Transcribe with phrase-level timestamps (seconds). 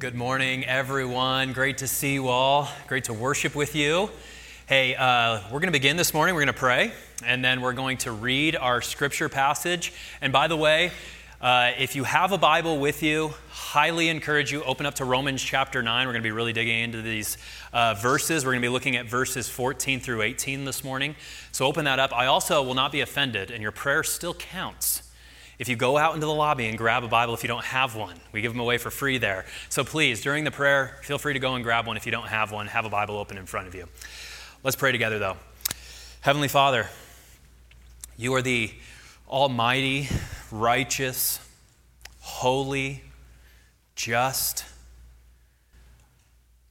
[0.00, 1.52] good morning, everyone.
[1.52, 2.70] Great to see you all.
[2.86, 4.08] Great to worship with you.
[4.66, 6.34] Hey, uh, we're going to begin this morning.
[6.34, 6.92] We're going to pray,
[7.22, 9.92] and then we're going to read our scripture passage.
[10.22, 10.92] And by the way,
[11.42, 15.42] uh, if you have a Bible with you, highly encourage you open up to Romans
[15.42, 16.06] chapter 9.
[16.06, 17.36] We're going to be really digging into these
[17.74, 18.46] uh, verses.
[18.46, 21.14] We're going to be looking at verses 14 through 18 this morning.
[21.52, 22.16] So open that up.
[22.16, 25.09] I also will not be offended, and your prayer still counts
[25.60, 27.94] if you go out into the lobby and grab a Bible if you don't have
[27.94, 28.16] one.
[28.32, 29.44] We give them away for free there.
[29.68, 32.28] So please, during the prayer, feel free to go and grab one if you don't
[32.28, 32.66] have one.
[32.66, 33.86] Have a Bible open in front of you.
[34.64, 35.36] Let's pray together, though.
[36.22, 36.88] Heavenly Father,
[38.16, 38.72] you are the
[39.28, 40.08] almighty,
[40.50, 41.38] righteous,
[42.20, 43.02] holy,
[43.94, 44.64] just,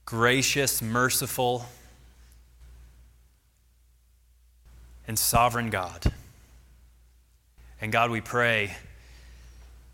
[0.04, 1.64] gracious, merciful,
[5.06, 6.12] and sovereign God.
[7.80, 8.76] And God, we pray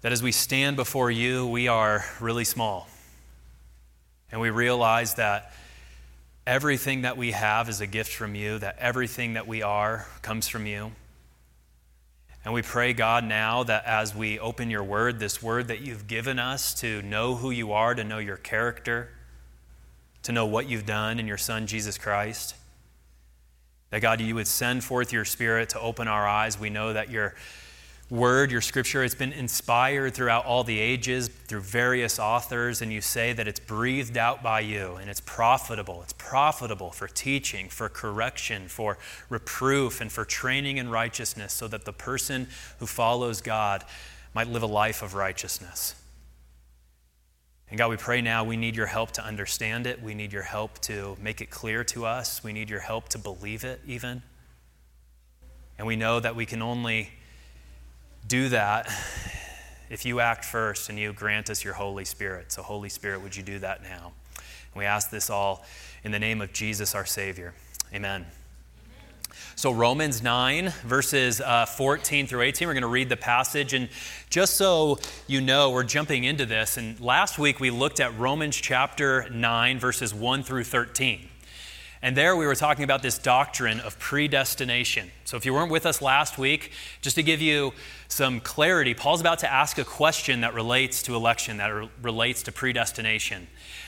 [0.00, 2.88] that as we stand before you, we are really small.
[4.32, 5.52] And we realize that
[6.46, 10.48] everything that we have is a gift from you, that everything that we are comes
[10.48, 10.92] from you.
[12.44, 16.06] And we pray, God, now that as we open your word, this word that you've
[16.06, 19.10] given us to know who you are, to know your character,
[20.22, 22.54] to know what you've done in your Son, Jesus Christ,
[23.90, 26.58] that God, you would send forth your spirit to open our eyes.
[26.58, 27.34] We know that you're
[28.08, 33.00] word, your scripture, it's been inspired throughout all the ages through various authors, and you
[33.00, 36.02] say that it's breathed out by you and it's profitable.
[36.02, 38.98] It's profitable for teaching, for correction, for
[39.28, 42.46] reproof, and for training in righteousness, so that the person
[42.78, 43.84] who follows God
[44.34, 45.94] might live a life of righteousness.
[47.68, 50.00] And God, we pray now we need your help to understand it.
[50.00, 52.44] We need your help to make it clear to us.
[52.44, 54.22] We need your help to believe it, even.
[55.76, 57.10] And we know that we can only
[58.26, 58.90] do that
[59.90, 62.52] if you act first and you grant us your Holy Spirit.
[62.52, 64.12] So, Holy Spirit, would you do that now?
[64.36, 65.64] And we ask this all
[66.02, 67.54] in the name of Jesus, our Savior.
[67.94, 68.26] Amen.
[69.54, 73.74] So, Romans 9, verses uh, 14 through 18, we're going to read the passage.
[73.74, 73.88] And
[74.28, 76.76] just so you know, we're jumping into this.
[76.76, 81.28] And last week we looked at Romans chapter 9, verses 1 through 13.
[82.02, 85.10] And there we were talking about this doctrine of predestination.
[85.24, 87.72] So if you weren't with us last week, just to give you
[88.08, 92.42] some clarity, Paul's about to ask a question that relates to election, that re- relates
[92.44, 93.46] to predestination.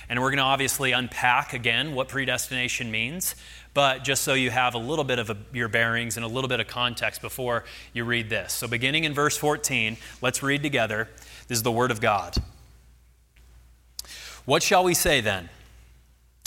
[0.08, 3.34] And we're going to obviously unpack again what predestination means,
[3.74, 6.48] but just so you have a little bit of a, your bearings and a little
[6.48, 8.54] bit of context before you read this.
[8.54, 11.08] So beginning in verse 14, let's read together.
[11.46, 12.36] This is the Word of God.
[14.46, 15.50] What shall we say then?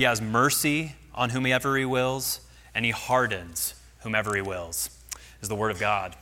[0.00, 2.40] he has mercy on whomever he wills,
[2.74, 4.88] and he hardens whomever he wills,
[5.42, 6.16] is the word of God.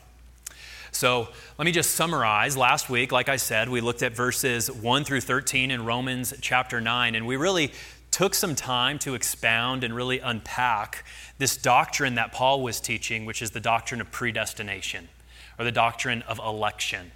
[0.91, 1.29] So
[1.59, 2.57] let me just summarize.
[2.57, 6.81] Last week, like I said, we looked at verses 1 through 13 in Romans chapter
[6.81, 7.71] 9, and we really
[8.11, 11.05] took some time to expound and really unpack
[11.39, 15.09] this doctrine that Paul was teaching, which is the doctrine of predestination
[15.57, 17.13] or the doctrine of election.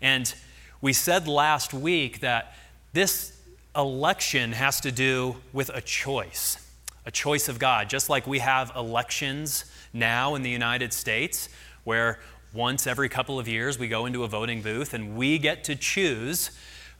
[0.00, 0.32] And
[0.80, 2.54] we said last week that
[2.92, 3.37] this
[3.78, 6.58] election has to do with a choice,
[7.06, 7.88] a choice of God.
[7.88, 11.48] Just like we have elections now in the United States,
[11.84, 12.18] where
[12.52, 15.76] once every couple of years we go into a voting booth and we get to
[15.76, 16.50] choose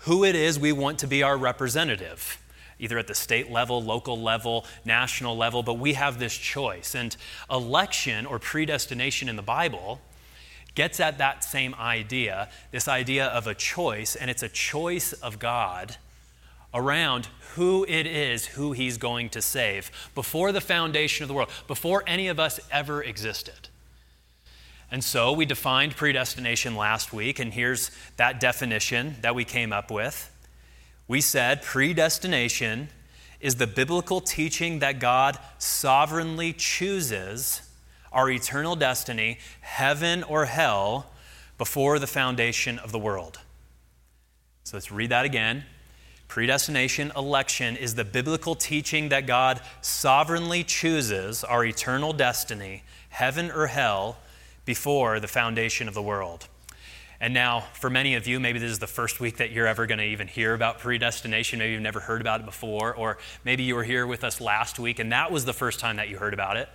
[0.03, 2.41] who it is we want to be our representative
[2.81, 6.95] either at the state level, local level, national level, but we have this choice.
[6.95, 7.17] And
[7.51, 10.01] election or predestination in the Bible
[10.77, 15.41] gets at that same idea this idea of a choice, and it's a choice of
[15.41, 15.97] God
[16.75, 21.51] around who it is who he's going to save before the foundation of the world,
[21.67, 23.69] before any of us ever existed.
[24.91, 29.91] And so we defined predestination last week, and here's that definition that we came up
[29.91, 30.31] with.
[31.07, 32.89] We said predestination
[33.41, 37.63] is the biblical teaching that God sovereignly chooses
[38.13, 41.11] our eternal destiny, heaven or hell,
[41.59, 43.41] before the foundation of the world.
[44.65, 45.65] So let's read that again.
[46.29, 53.67] Predestination, election, is the biblical teaching that God sovereignly chooses our eternal destiny, heaven or
[53.67, 54.19] hell,
[54.65, 56.47] before the foundation of the world.
[57.21, 59.87] And now, for many of you, maybe this is the first week that you're ever
[59.87, 61.59] going to even hear about predestination.
[61.59, 64.79] Maybe you've never heard about it before, or maybe you were here with us last
[64.79, 66.69] week and that was the first time that you heard about it.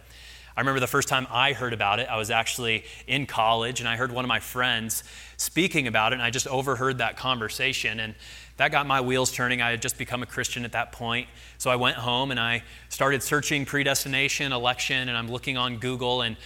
[0.56, 3.90] I remember the first time I heard about it, I was actually in college and
[3.90, 5.04] I heard one of my friends
[5.38, 8.00] speaking about it, and I just overheard that conversation.
[8.00, 8.16] And
[8.58, 9.62] that got my wheels turning.
[9.62, 11.28] I had just become a Christian at that point.
[11.58, 16.22] So I went home and I started searching predestination, election, and I'm looking on Google.
[16.22, 16.38] And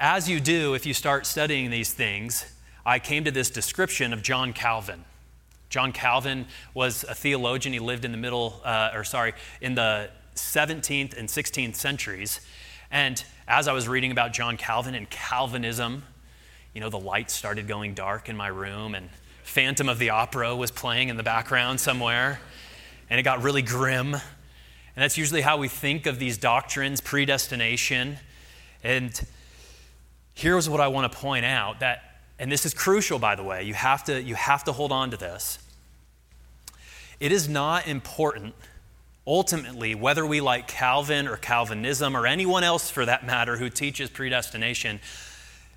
[0.00, 2.52] as you do, if you start studying these things,
[2.84, 5.04] I came to this description of John Calvin.
[5.70, 7.72] John Calvin was a theologian.
[7.72, 12.40] He lived in the middle, uh, or sorry, in the 17th and 16th centuries.
[12.94, 16.04] And as I was reading about John Calvin and Calvinism,
[16.72, 19.08] you know, the lights started going dark in my room, and
[19.42, 22.38] Phantom of the Opera was playing in the background somewhere,
[23.10, 24.14] and it got really grim.
[24.14, 24.22] And
[24.94, 28.18] that's usually how we think of these doctrines, predestination.
[28.84, 29.26] And
[30.34, 33.64] here's what I want to point out that and this is crucial, by the way,
[33.64, 35.58] you have to, you have to hold on to this.
[37.18, 38.54] It is not important,
[39.26, 44.10] ultimately, whether we like Calvin or Calvinism or anyone else for that matter who teaches
[44.10, 45.00] predestination.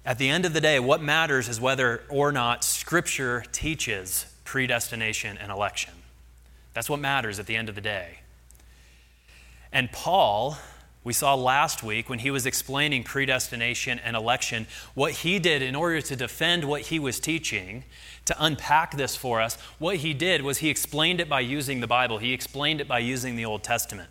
[0.05, 5.38] At the end of the day, what matters is whether or not Scripture teaches predestination
[5.38, 5.94] and election.
[6.73, 8.19] That's what matters at the end of the day.
[9.71, 10.57] And Paul
[11.07, 15.73] we saw last week when he was explaining predestination and election, what he did in
[15.73, 17.85] order to defend what he was teaching,
[18.27, 21.88] to unpack this for us, what he did was he explained it by using the
[21.88, 24.09] Bible, he explained it by using the Old Testament.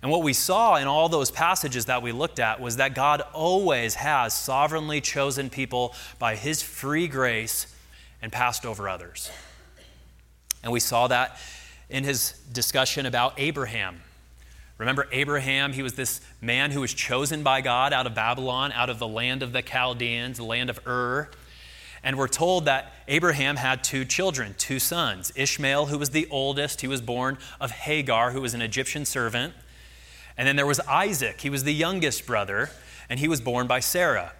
[0.00, 3.20] And what we saw in all those passages that we looked at was that God
[3.32, 7.74] always has sovereignly chosen people by his free grace
[8.22, 9.30] and passed over others.
[10.62, 11.38] And we saw that
[11.90, 14.00] in his discussion about Abraham
[14.78, 15.72] Remember Abraham?
[15.72, 19.08] He was this man who was chosen by God out of Babylon, out of the
[19.08, 21.28] land of the Chaldeans, the land of Ur.
[22.02, 25.32] And we're told that Abraham had two children, two sons.
[25.34, 29.54] Ishmael, who was the oldest, he was born of Hagar, who was an Egyptian servant.
[30.36, 32.70] And then there was Isaac, he was the youngest brother,
[33.08, 34.32] and he was born by Sarah.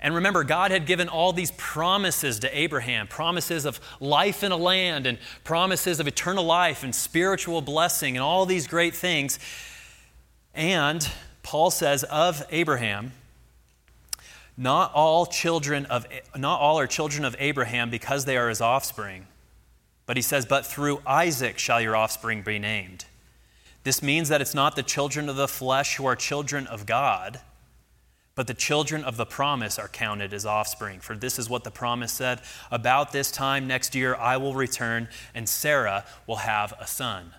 [0.00, 4.56] And remember, God had given all these promises to Abraham promises of life in a
[4.56, 9.38] land, and promises of eternal life, and spiritual blessing, and all these great things.
[10.54, 11.08] And
[11.42, 13.12] Paul says of Abraham,
[14.62, 16.06] not all children of
[16.36, 19.26] not all are children of Abraham because they are his offspring.
[20.06, 23.04] But he says, But through Isaac shall your offspring be named.
[23.84, 27.40] This means that it's not the children of the flesh who are children of God
[28.34, 31.00] but the children of the promise are counted as offspring.
[31.00, 35.08] For this is what the promise said About this time next year I will return,
[35.34, 37.34] and Sarah will have a son.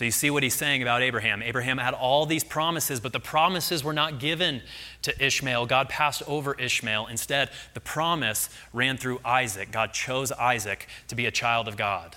[0.00, 1.42] So you see what he's saying about Abraham.
[1.42, 4.62] Abraham had all these promises, but the promises were not given
[5.02, 5.66] to Ishmael.
[5.66, 7.08] God passed over Ishmael.
[7.08, 9.70] Instead, the promise ran through Isaac.
[9.70, 12.16] God chose Isaac to be a child of God.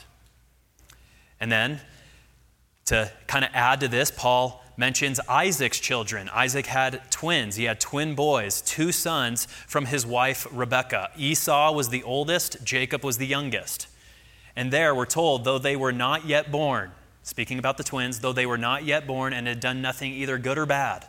[1.41, 1.81] And then,
[2.85, 6.29] to kind of add to this, Paul mentions Isaac's children.
[6.29, 7.57] Isaac had twins.
[7.57, 11.12] He had twin boys, two sons from his wife Rebekah.
[11.18, 13.88] Esau was the oldest, Jacob was the youngest.
[14.56, 16.94] And there we're told, though they were not yet born,
[17.24, 20.38] speaking about the twins, though they were not yet born and had done nothing either
[20.38, 21.08] good or bad,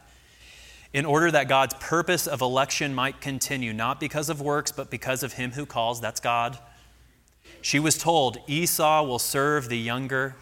[0.92, 5.22] in order that God's purpose of election might continue, not because of works, but because
[5.22, 6.58] of him who calls, that's God.
[7.60, 10.36] She was told, Esau will serve the younger.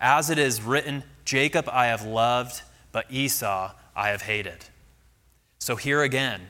[0.00, 2.62] As it is written, Jacob I have loved,
[2.92, 4.66] but Esau I have hated.
[5.58, 6.42] So here again,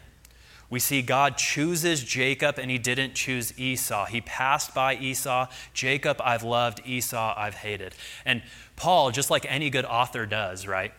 [0.69, 4.07] we see God chooses Jacob and he didn't choose Esau.
[4.07, 5.47] He passed by Esau.
[5.73, 7.95] Jacob I've loved, Esau I've hated.
[8.25, 8.43] And
[8.75, 10.93] Paul, just like any good author does, right?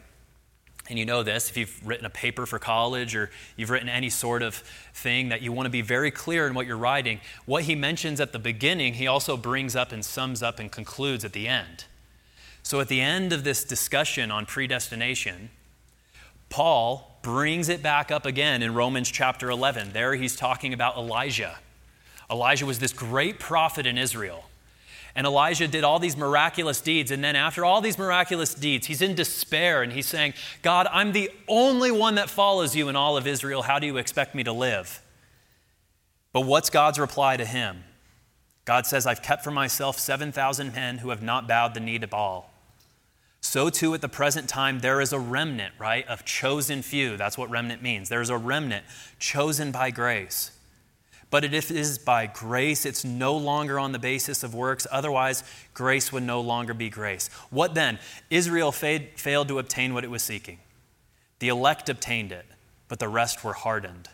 [0.89, 4.09] And you know this if you've written a paper for college or you've written any
[4.09, 4.55] sort of
[4.93, 8.21] thing that you want to be very clear in what you're writing, what he mentions
[8.21, 11.85] at the beginning, he also brings up and sums up and concludes at the end.
[12.63, 15.49] So at the end of this discussion on predestination,
[16.49, 19.91] Paul brings it back up again in Romans chapter 11.
[19.91, 21.59] There he's talking about Elijah.
[22.31, 24.45] Elijah was this great prophet in Israel.
[25.13, 27.11] And Elijah did all these miraculous deeds.
[27.11, 31.11] And then, after all these miraculous deeds, he's in despair and he's saying, God, I'm
[31.11, 33.63] the only one that follows you in all of Israel.
[33.63, 35.03] How do you expect me to live?
[36.31, 37.83] But what's God's reply to him?
[38.63, 42.07] God says, I've kept for myself 7,000 men who have not bowed the knee to
[42.07, 42.49] Baal.
[43.47, 47.15] So, too, at the present time, there is a remnant, right, of chosen few.
[47.15, 48.09] That's what remnant means.
[48.09, 48.85] There's a remnant
[49.19, 50.51] chosen by grace.
[51.29, 54.85] But if it is by grace, it's no longer on the basis of works.
[54.91, 57.29] Otherwise, grace would no longer be grace.
[57.49, 57.99] What then?
[58.29, 60.59] Israel failed to obtain what it was seeking.
[61.39, 62.45] The elect obtained it,
[62.89, 64.09] but the rest were hardened.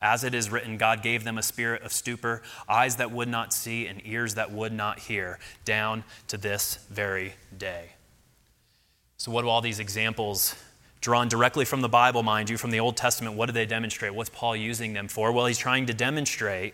[0.00, 3.52] As it is written, God gave them a spirit of stupor, eyes that would not
[3.52, 7.94] see, and ears that would not hear, down to this very day.
[9.20, 10.54] So, what do all these examples,
[11.02, 14.14] drawn directly from the Bible, mind you, from the Old Testament, what do they demonstrate?
[14.14, 15.30] What's Paul using them for?
[15.30, 16.72] Well, he's trying to demonstrate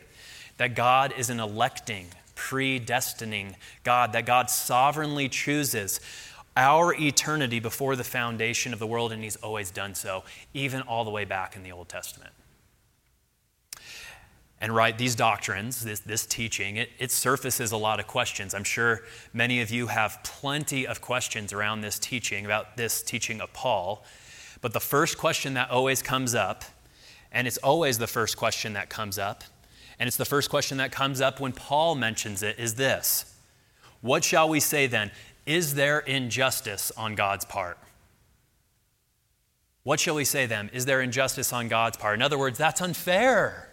[0.57, 5.99] that God is an electing, predestining God, that God sovereignly chooses
[6.57, 10.23] our eternity before the foundation of the world, and he's always done so,
[10.55, 12.31] even all the way back in the Old Testament.
[14.61, 18.55] And right, these doctrines, this, this teaching, it, it surfaces a lot of questions.
[18.55, 19.03] I'm sure
[19.35, 24.05] many of you have plenty of questions around this teaching, about this teaching of Paul.
[24.63, 26.65] But the first question that always comes up,
[27.31, 29.45] and it's always the first question that comes up,
[29.99, 33.35] and it's the first question that comes up when Paul mentions it, is this
[34.01, 35.11] What shall we say then?
[35.45, 37.79] Is there injustice on God's part?
[39.83, 40.71] What shall we say then?
[40.73, 42.17] Is there injustice on God's part?
[42.17, 43.66] In other words, that's unfair.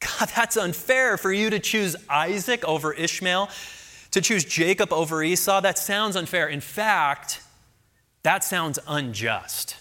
[0.00, 3.50] God, that's unfair for you to choose Isaac over Ishmael,
[4.12, 5.60] to choose Jacob over Esau.
[5.60, 6.48] That sounds unfair.
[6.48, 7.42] In fact,
[8.22, 9.76] that sounds unjust.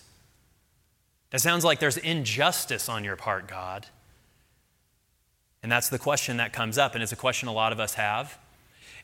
[1.32, 3.86] That sounds like there's injustice on your part, God.
[5.62, 7.96] And that's the question that comes up, and it's a question a lot of us
[7.96, 8.38] have.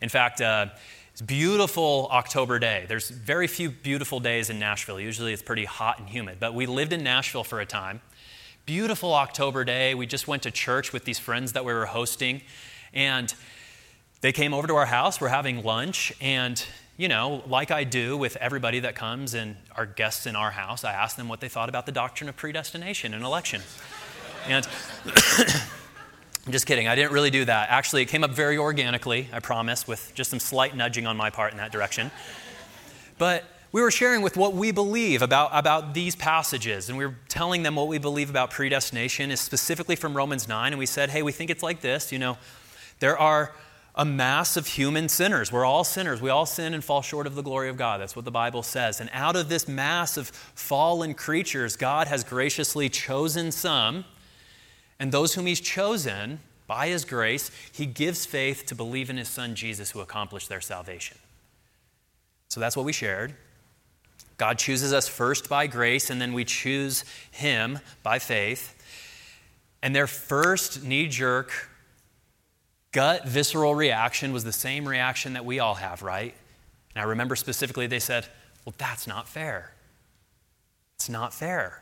[0.01, 0.67] In fact, uh,
[1.12, 2.86] it's beautiful October day.
[2.88, 5.00] There's very few beautiful days in Nashville.
[5.00, 8.01] Usually it's pretty hot and humid, but we lived in Nashville for a time.
[8.65, 9.93] Beautiful October day.
[9.93, 12.41] We just went to church with these friends that we were hosting,
[12.93, 13.34] and
[14.22, 15.20] they came over to our house.
[15.20, 16.65] We're having lunch, and
[16.96, 20.86] you know, like I do with everybody that comes and our guests in our house,
[20.86, 23.62] I asked them what they thought about the doctrine of predestination and election.
[24.48, 24.65] and
[26.46, 27.70] I'm just kidding, I didn't really do that.
[27.70, 31.32] Actually, it came up very organically, I promise, with just some slight nudging on my
[31.32, 32.12] part in that direction.
[33.17, 33.43] But
[33.74, 37.63] we were sharing with what we believe about, about these passages, and we were telling
[37.63, 41.24] them what we believe about predestination is specifically from Romans 9, and we said, hey,
[41.24, 42.38] we think it's like this, you know,
[43.00, 43.56] there are
[43.96, 45.51] a mass of human sinners.
[45.51, 46.22] We're all sinners.
[46.22, 48.01] We all sin and fall short of the glory of God.
[48.01, 49.00] That's what the Bible says.
[49.00, 54.06] And out of this mass of fallen creatures, God has graciously chosen some,
[55.00, 59.30] and those whom He's chosen, by His grace, He gives faith to believe in His
[59.30, 61.18] Son Jesus who accomplished their salvation.
[62.50, 63.34] So that's what we shared.
[64.44, 68.76] God chooses us first by grace, and then we choose Him by faith.
[69.82, 71.70] And their first knee jerk,
[72.92, 76.36] gut, visceral reaction was the same reaction that we all have, right?
[76.94, 78.28] And I remember specifically they said,
[78.66, 79.72] Well, that's not fair.
[80.96, 81.82] It's not fair.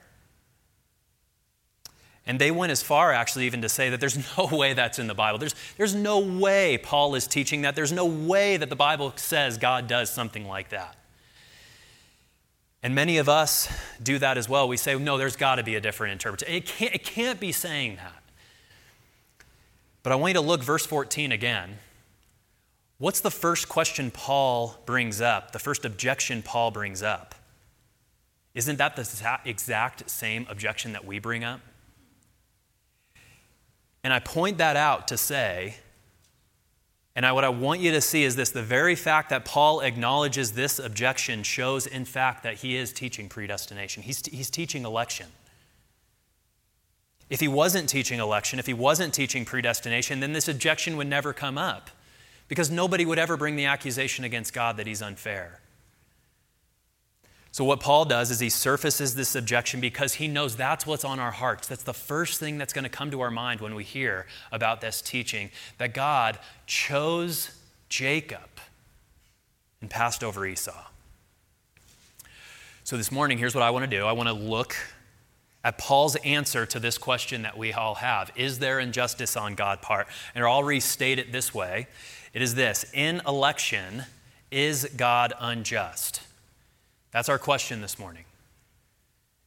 [2.27, 5.07] And they went as far, actually, even to say that there's no way that's in
[5.07, 5.39] the Bible.
[5.39, 7.75] There's, there's no way Paul is teaching that.
[7.75, 10.95] There's no way that the Bible says God does something like that.
[12.83, 13.69] And many of us
[14.01, 14.67] do that as well.
[14.67, 16.55] We say, no, there's got to be a different interpretation.
[16.55, 18.23] It can't, it can't be saying that.
[20.03, 21.77] But I want you to look verse 14 again.
[22.97, 27.35] What's the first question Paul brings up, the first objection Paul brings up?
[28.53, 31.61] Isn't that the exact same objection that we bring up?
[34.03, 35.75] And I point that out to say
[37.15, 39.81] and I, what I want you to see is this the very fact that Paul
[39.81, 44.03] acknowledges this objection shows, in fact, that he is teaching predestination.
[44.03, 45.27] He's, he's teaching election.
[47.29, 51.33] If he wasn't teaching election, if he wasn't teaching predestination, then this objection would never
[51.33, 51.89] come up
[52.47, 55.61] because nobody would ever bring the accusation against God that he's unfair.
[57.53, 61.19] So, what Paul does is he surfaces this objection because he knows that's what's on
[61.19, 61.67] our hearts.
[61.67, 64.79] That's the first thing that's going to come to our mind when we hear about
[64.79, 67.51] this teaching that God chose
[67.89, 68.49] Jacob
[69.81, 70.85] and passed over Esau.
[72.85, 74.75] So, this morning, here's what I want to do I want to look
[75.63, 79.81] at Paul's answer to this question that we all have Is there injustice on God's
[79.81, 80.07] part?
[80.35, 81.87] And I'll restate it this way
[82.33, 84.05] it is this In election,
[84.51, 86.21] is God unjust?
[87.11, 88.25] That's our question this morning.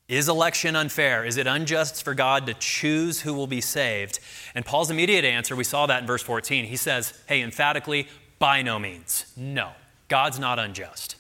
[0.06, 1.24] Is election unfair?
[1.24, 4.20] Is it unjust for God to choose who will be saved?
[4.54, 6.66] And Paul's immediate answer, we saw that in verse 14.
[6.66, 9.24] He says, hey, emphatically, by no means.
[9.34, 9.70] No,
[10.08, 11.16] God's not unjust.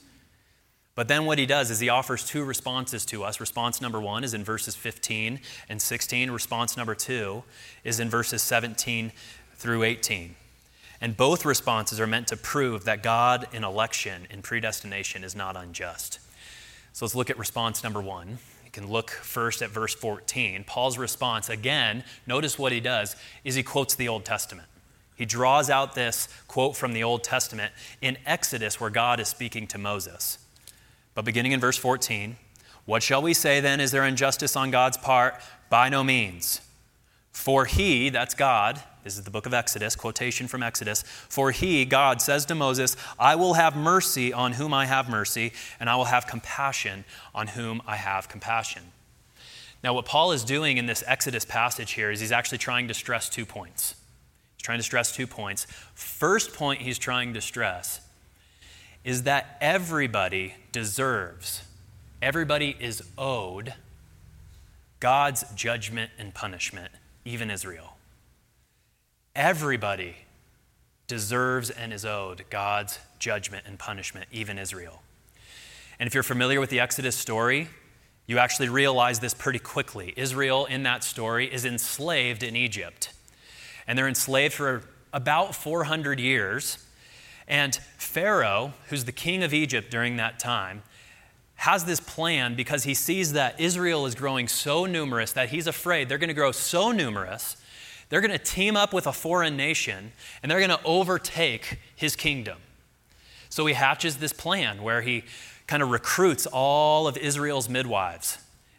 [0.94, 3.40] But then what he does is he offers two responses to us.
[3.40, 6.30] Response number one is in verses 15 and 16.
[6.30, 7.42] Response number two
[7.82, 9.12] is in verses 17
[9.56, 10.36] through 18.
[11.00, 15.56] And both responses are meant to prove that God in election, in predestination, is not
[15.56, 16.20] unjust.
[16.94, 18.38] So let's look at response number one.
[18.64, 20.62] You can look first at verse 14.
[20.62, 24.68] Paul's response, again, notice what he does, is he quotes the Old Testament.
[25.16, 29.66] He draws out this quote from the Old Testament in Exodus, where God is speaking
[29.68, 30.38] to Moses.
[31.16, 32.36] But beginning in verse 14,
[32.84, 33.80] what shall we say then?
[33.80, 35.34] Is there injustice on God's part?
[35.70, 36.60] By no means.
[37.34, 41.02] For he, that's God, this is the book of Exodus, quotation from Exodus.
[41.02, 45.52] For he, God, says to Moses, I will have mercy on whom I have mercy,
[45.78, 48.84] and I will have compassion on whom I have compassion.
[49.82, 52.94] Now, what Paul is doing in this Exodus passage here is he's actually trying to
[52.94, 53.96] stress two points.
[54.56, 55.66] He's trying to stress two points.
[55.92, 58.00] First point he's trying to stress
[59.02, 61.62] is that everybody deserves,
[62.22, 63.74] everybody is owed
[65.00, 66.90] God's judgment and punishment,
[67.24, 67.96] even Israel.
[69.34, 70.16] Everybody
[71.06, 75.02] deserves and is owed God's judgment and punishment, even Israel.
[75.98, 77.68] And if you're familiar with the Exodus story,
[78.26, 80.14] you actually realize this pretty quickly.
[80.16, 83.12] Israel, in that story, is enslaved in Egypt.
[83.86, 86.78] And they're enslaved for about 400 years.
[87.46, 90.82] And Pharaoh, who's the king of Egypt during that time,
[91.64, 96.10] has this plan because he sees that Israel is growing so numerous that he's afraid
[96.10, 97.56] they're going to grow so numerous,
[98.10, 102.16] they're going to team up with a foreign nation and they're going to overtake his
[102.16, 102.58] kingdom.
[103.48, 105.24] So he hatches this plan where he
[105.66, 108.36] kind of recruits all of Israel's midwives.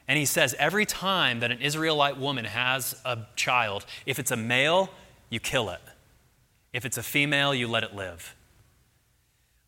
[0.08, 4.38] And he says every time that an Israelite woman has a child, if it's a
[4.38, 4.92] male,
[5.32, 5.82] you kill it.
[6.72, 8.36] If it's a female, you let it live.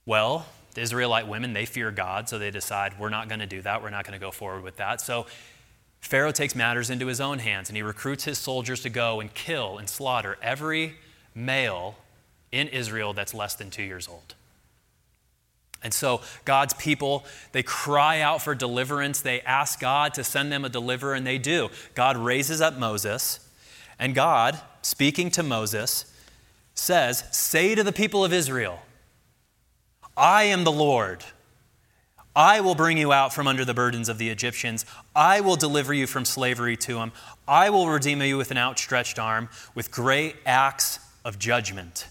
[0.05, 0.45] Well,
[0.77, 3.81] the Israelite women, they fear God, so they decide, we're not going to do that.
[3.81, 5.01] We're not going to go forward with that.
[5.01, 5.25] So
[6.01, 9.33] Pharaoh takes matters into his own hands and he recruits his soldiers to go and
[9.33, 10.93] kill and slaughter every
[11.33, 11.95] male
[12.51, 14.35] in Israel that's less than two years old.
[15.81, 19.19] And so God's people, they cry out for deliverance.
[19.19, 21.69] They ask God to send them a deliverer, and they do.
[21.95, 23.39] God raises up Moses,
[23.97, 26.05] and God, speaking to Moses,
[26.75, 28.83] says, Say to the people of Israel,
[30.17, 31.23] I am the Lord.
[32.35, 34.85] I will bring you out from under the burdens of the Egyptians.
[35.15, 37.11] I will deliver you from slavery to them.
[37.47, 42.07] I will redeem you with an outstretched arm, with great acts of judgment.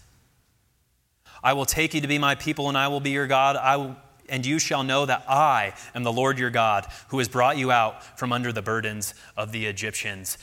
[1.42, 3.56] I will take you to be my people, and I will be your God.
[3.56, 3.96] I will,
[4.28, 7.70] and you shall know that I am the Lord your God, who has brought you
[7.70, 10.38] out from under the burdens of the Egyptians.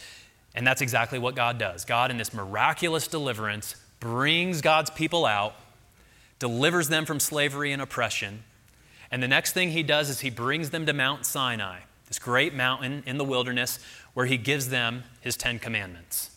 [0.55, 1.83] And that's exactly what God does.
[1.83, 5.55] God, in this miraculous deliverance, brings God's people out,
[6.39, 8.43] delivers them from slavery and oppression.
[9.11, 12.53] And the next thing he does is he brings them to Mount Sinai, this great
[12.53, 13.79] mountain in the wilderness,
[14.13, 16.31] where he gives them his Ten Commandments.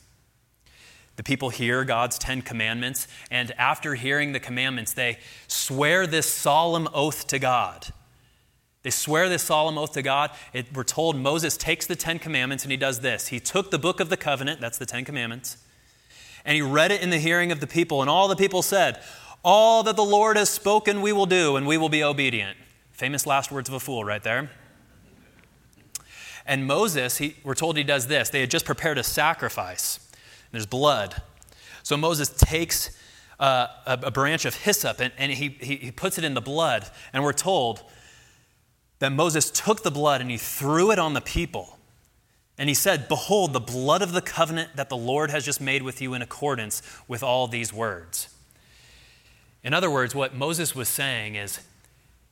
[1.17, 6.89] The people hear God's Ten Commandments, and after hearing the commandments, they swear this solemn
[6.93, 7.87] oath to God.
[8.83, 10.31] They swear this solemn oath to God.
[10.53, 13.29] It, we're told Moses takes the Ten Commandments and he does this.
[13.29, 15.57] He took the book of the covenant, that's the Ten Commandments,
[16.45, 19.03] and he read it in the hearing of the people, and all the people said,
[19.49, 22.59] All that the Lord has spoken, we will do, and we will be obedient.
[22.91, 24.51] Famous last words of a fool, right there.
[26.45, 28.29] And Moses, he, we're told he does this.
[28.29, 30.01] They had just prepared a sacrifice
[30.51, 31.23] there's blood.
[31.85, 32.91] So Moses takes
[33.39, 36.41] uh, a, a, branch of hyssop and, and he, he, he puts it in the
[36.41, 36.89] blood.
[37.13, 37.83] And we're told
[38.99, 41.79] that Moses took the blood and he threw it on the people.
[42.57, 45.83] And he said, Behold, the blood of the covenant that the Lord has just made
[45.83, 48.29] with you in accordance with all these words.
[49.67, 51.61] In other words, what Moses was saying is,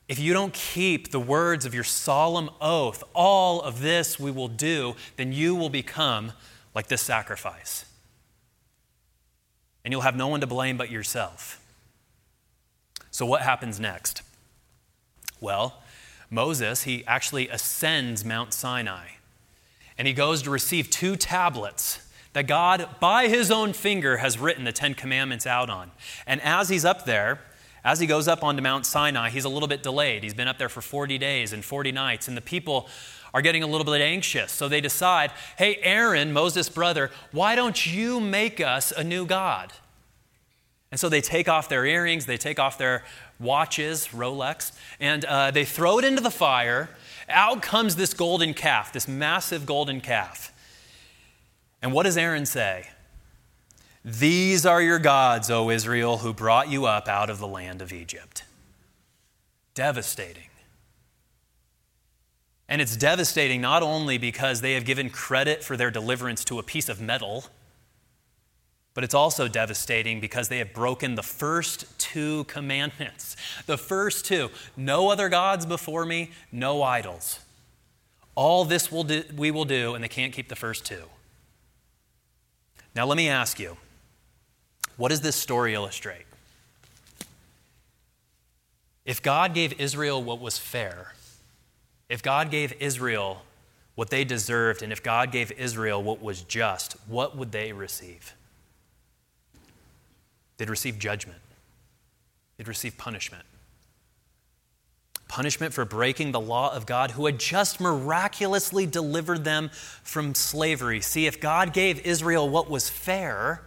[0.07, 4.47] if you don't keep the words of your solemn oath, all of this we will
[4.47, 6.31] do, then you will become
[6.73, 7.85] like this sacrifice
[9.85, 11.61] and you'll have no one to blame but yourself.
[13.11, 14.23] So, what happens next?
[15.39, 15.81] Well,
[16.29, 19.09] Moses, he actually ascends Mount Sinai,
[19.97, 22.04] and he goes to receive two tablets
[22.35, 25.91] that God, by his own finger, has written the Ten Commandments out on.
[26.27, 27.39] And as he's up there,
[27.81, 30.21] as he goes up onto Mount Sinai, he's a little bit delayed.
[30.21, 32.89] He's been up there for 40 days and 40 nights, and the people
[33.33, 34.51] are getting a little bit anxious.
[34.51, 39.71] So they decide, hey, Aaron, Moses' brother, why don't you make us a new God?
[40.91, 43.05] And so they take off their earrings, they take off their
[43.39, 46.89] watches, Rolex, and uh, they throw it into the fire.
[47.29, 50.51] Out comes this golden calf, this massive golden calf.
[51.85, 52.87] And what does Aaron say?
[54.03, 57.93] These are your gods, O Israel, who brought you up out of the land of
[57.93, 58.43] Egypt.
[59.75, 60.49] Devastating.
[62.67, 66.63] And it's devastating not only because they have given credit for their deliverance to a
[66.63, 67.45] piece of metal,
[68.95, 73.35] but it's also devastating because they have broken the first two commandments.
[73.67, 77.41] The first two no other gods before me, no idols.
[78.33, 81.03] All this will do, we will do, and they can't keep the first two.
[82.95, 83.77] Now, let me ask you
[84.97, 86.25] what does this story illustrate?
[89.03, 91.13] If God gave Israel what was fair,
[92.09, 93.41] if God gave Israel
[93.95, 98.33] what they deserved, and if God gave Israel what was just, what would they receive?
[100.57, 101.39] They'd receive judgment,
[102.57, 103.43] they'd receive punishment.
[105.27, 109.69] Punishment for breaking the law of God, who had just miraculously delivered them
[110.03, 111.01] from slavery.
[111.01, 113.63] See, if God gave Israel what was fair,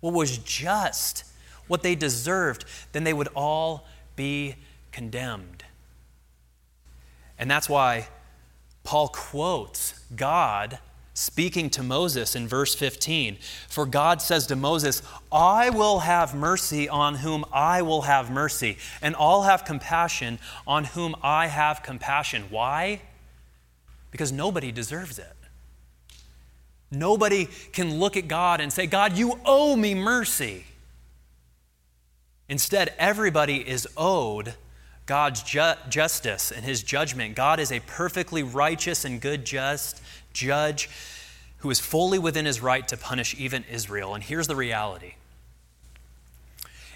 [0.00, 1.24] what was just,
[1.66, 3.86] what they deserved, then they would all
[4.16, 4.56] be
[4.92, 5.64] condemned.
[7.38, 8.08] And that's why
[8.82, 10.78] Paul quotes God
[11.14, 13.38] speaking to Moses in verse 15.
[13.68, 15.00] For God says to Moses,
[15.32, 20.84] I will have mercy on whom I will have mercy, and I'll have compassion on
[20.84, 22.44] whom I have compassion.
[22.50, 23.00] Why?
[24.10, 25.36] Because nobody deserves it.
[26.90, 30.64] Nobody can look at God and say, God, you owe me mercy.
[32.48, 34.54] Instead, everybody is owed
[35.06, 37.34] God's ju- justice and his judgment.
[37.34, 40.00] God is a perfectly righteous and good just
[40.34, 40.90] judge
[41.58, 44.14] who is fully within his right to punish even Israel.
[44.14, 45.14] And here's the reality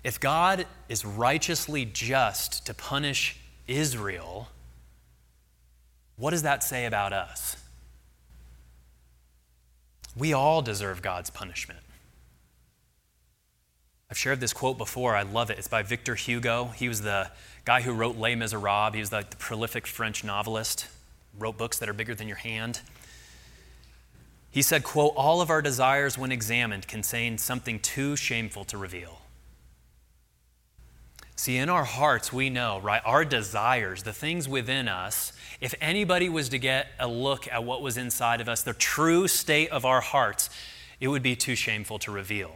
[0.05, 4.49] if God is righteously just to punish Israel,
[6.17, 7.57] what does that say about us?
[10.17, 11.81] We all deserve God's punishment.
[14.11, 15.15] I've shared this quote before.
[15.15, 15.59] I love it.
[15.59, 16.67] It's by Victor Hugo.
[16.75, 17.31] He was the
[17.65, 18.95] guy who wrote Les Miserables.
[18.95, 20.87] He was like the prolific French novelist,
[21.39, 22.81] wrote books that are bigger than your hand.
[24.51, 29.21] He said, quote, all of our desires when examined contain something too shameful to reveal.
[31.37, 33.01] See, in our hearts, we know, right?
[33.05, 37.81] Our desires, the things within us, if anybody was to get a look at what
[37.81, 40.51] was inside of us, the true state of our hearts,
[40.99, 42.51] it would be too shameful to reveal.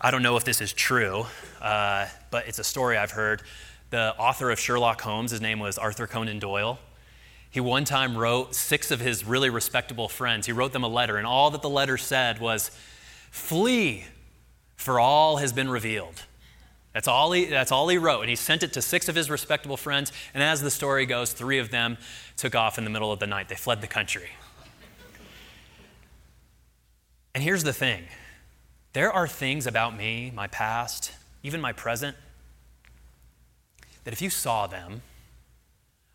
[0.00, 1.26] I don't know if this is true,
[1.60, 3.42] uh, but it's a story I've heard.
[3.90, 6.78] The author of Sherlock Holmes, his name was Arthur Conan Doyle.
[7.56, 10.44] He one time wrote six of his really respectable friends.
[10.44, 12.70] He wrote them a letter, and all that the letter said was,
[13.30, 14.04] Flee,
[14.76, 16.24] for all has been revealed.
[16.92, 18.20] That's all, he, that's all he wrote.
[18.20, 20.12] And he sent it to six of his respectable friends.
[20.34, 21.96] And as the story goes, three of them
[22.36, 23.48] took off in the middle of the night.
[23.48, 24.28] They fled the country.
[27.34, 28.04] And here's the thing
[28.92, 31.10] there are things about me, my past,
[31.42, 32.18] even my present,
[34.04, 35.00] that if you saw them,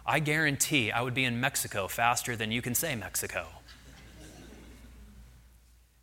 [0.06, 3.48] I guarantee I would be in Mexico faster than you can say Mexico.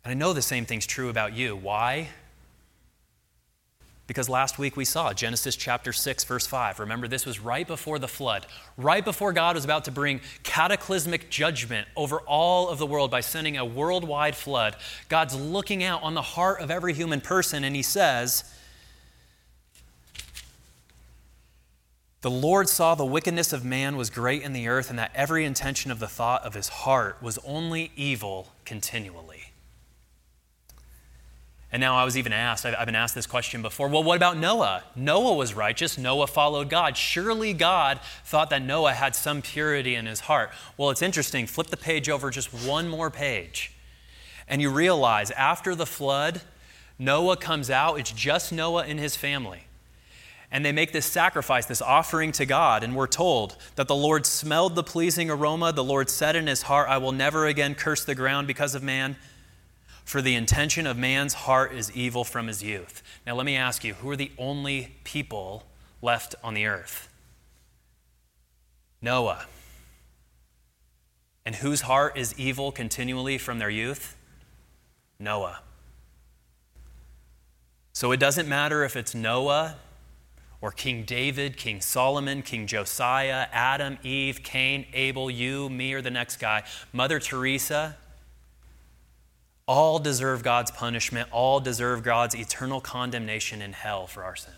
[0.03, 1.55] And I know the same thing's true about you.
[1.55, 2.09] Why?
[4.07, 6.79] Because last week we saw Genesis chapter 6, verse 5.
[6.79, 11.29] Remember, this was right before the flood, right before God was about to bring cataclysmic
[11.29, 14.75] judgment over all of the world by sending a worldwide flood.
[15.09, 18.51] God's looking out on the heart of every human person, and He says,
[22.21, 25.45] The Lord saw the wickedness of man was great in the earth, and that every
[25.45, 29.49] intention of the thought of his heart was only evil continually.
[31.71, 34.37] And now I was even asked, I've been asked this question before well, what about
[34.37, 34.83] Noah?
[34.95, 35.97] Noah was righteous.
[35.97, 36.97] Noah followed God.
[36.97, 40.49] Surely God thought that Noah had some purity in his heart.
[40.77, 41.45] Well, it's interesting.
[41.45, 43.71] Flip the page over just one more page.
[44.47, 46.41] And you realize after the flood,
[46.97, 47.99] Noah comes out.
[47.99, 49.65] It's just Noah and his family.
[50.51, 52.83] And they make this sacrifice, this offering to God.
[52.83, 55.71] And we're told that the Lord smelled the pleasing aroma.
[55.71, 58.81] The Lord said in his heart, I will never again curse the ground because of
[58.81, 59.15] man
[60.09, 63.03] for the intention of man's heart is evil from his youth.
[63.27, 65.65] Now, let me ask you who are the only people
[66.01, 67.09] left on the earth?
[69.03, 69.45] Noah.
[71.45, 74.17] And whose heart is evil continually from their youth?
[75.19, 75.59] Noah.
[77.93, 79.75] So it doesn't matter if it's Noah
[80.61, 86.11] or King David, King Solomon, King Josiah, Adam, Eve, Cain, Abel, you, me, or the
[86.11, 87.97] next guy, Mother Teresa,
[89.65, 94.53] all deserve God's punishment, all deserve God's eternal condemnation in hell for our sin.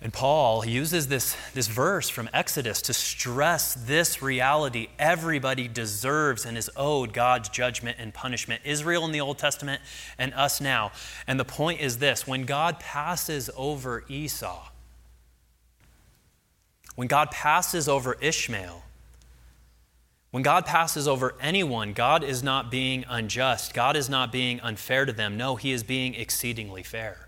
[0.00, 4.88] And Paul he uses this, this verse from Exodus to stress this reality.
[4.98, 8.60] Everybody deserves and is owed God's judgment and punishment.
[8.64, 9.80] Israel in the Old Testament
[10.18, 10.92] and us now.
[11.26, 14.68] And the point is this when God passes over Esau,
[16.94, 18.82] when God passes over Ishmael,
[20.30, 23.72] when God passes over anyone, God is not being unjust.
[23.72, 25.38] God is not being unfair to them.
[25.38, 27.25] No, He is being exceedingly fair.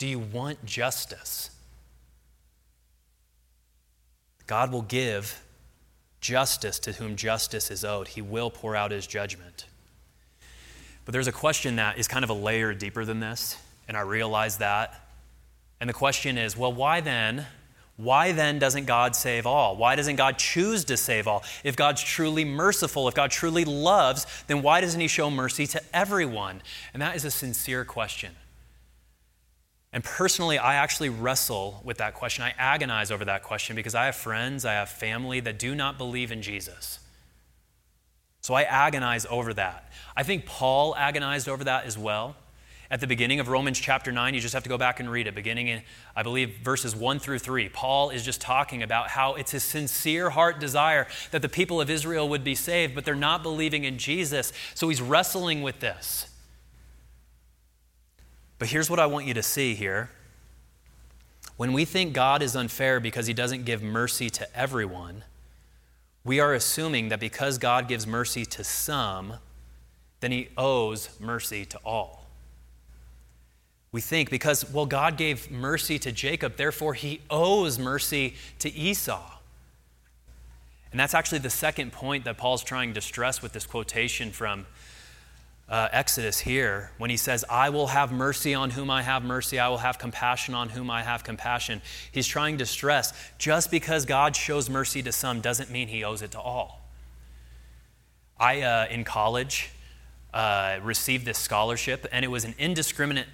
[0.00, 1.50] Do you want justice?
[4.46, 5.44] God will give
[6.22, 8.08] justice to whom justice is owed.
[8.08, 9.66] He will pour out His judgment.
[11.04, 13.58] But there's a question that is kind of a layer deeper than this,
[13.88, 15.06] and I realize that.
[15.82, 17.46] And the question is well, why then?
[17.98, 19.76] why then doesn't God save all?
[19.76, 21.44] Why doesn't God choose to save all?
[21.62, 25.82] If God's truly merciful, if God truly loves, then why doesn't He show mercy to
[25.92, 26.62] everyone?
[26.94, 28.34] And that is a sincere question.
[29.92, 32.44] And personally, I actually wrestle with that question.
[32.44, 35.98] I agonize over that question because I have friends, I have family that do not
[35.98, 37.00] believe in Jesus.
[38.40, 39.92] So I agonize over that.
[40.16, 42.36] I think Paul agonized over that as well.
[42.92, 45.28] At the beginning of Romans chapter 9, you just have to go back and read
[45.28, 45.82] it, beginning in,
[46.16, 47.68] I believe, verses 1 through 3.
[47.68, 51.88] Paul is just talking about how it's his sincere heart desire that the people of
[51.88, 54.52] Israel would be saved, but they're not believing in Jesus.
[54.74, 56.29] So he's wrestling with this.
[58.60, 60.10] But here's what I want you to see here.
[61.56, 65.24] When we think God is unfair because he doesn't give mercy to everyone,
[66.24, 69.34] we are assuming that because God gives mercy to some,
[70.20, 72.26] then he owes mercy to all.
[73.92, 79.38] We think because, well, God gave mercy to Jacob, therefore he owes mercy to Esau.
[80.90, 84.66] And that's actually the second point that Paul's trying to stress with this quotation from
[85.70, 89.58] uh, Exodus here when he says, I will have mercy on whom I have mercy,
[89.60, 91.80] I will have compassion on whom I have compassion.
[92.10, 96.22] He's trying to stress just because God shows mercy to some doesn't mean he owes
[96.22, 96.80] it to all.
[98.38, 99.70] I, uh, in college,
[100.34, 103.26] uh, received this scholarship, and it was an indiscriminate.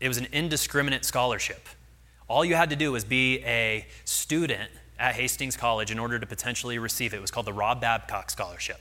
[0.00, 1.68] It was an indiscriminate scholarship.
[2.28, 6.26] All you had to do was be a student at Hastings College in order to
[6.26, 7.18] potentially receive it.
[7.18, 8.80] It was called the Rob Babcock Scholarship.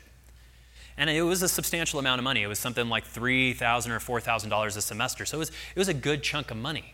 [0.98, 2.44] And it was a substantial amount of money.
[2.44, 5.26] It was something like 3,000 or $4,000 a semester.
[5.26, 6.94] So it was, it was a good chunk of money.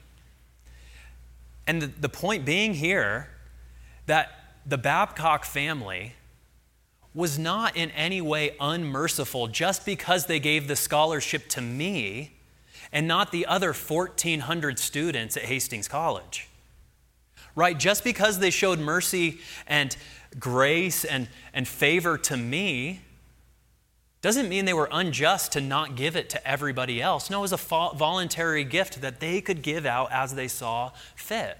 [1.67, 3.29] And the, the point being here
[4.05, 4.31] that
[4.65, 6.13] the Babcock family
[7.13, 12.33] was not in any way unmerciful just because they gave the scholarship to me
[12.91, 16.47] and not the other 1,400 students at Hastings College.
[17.55, 17.77] Right?
[17.77, 19.95] Just because they showed mercy and
[20.39, 23.01] grace and, and favor to me
[24.21, 27.29] doesn't mean they were unjust to not give it to everybody else.
[27.29, 27.57] No, it was a
[27.95, 31.57] voluntary gift that they could give out as they saw fit.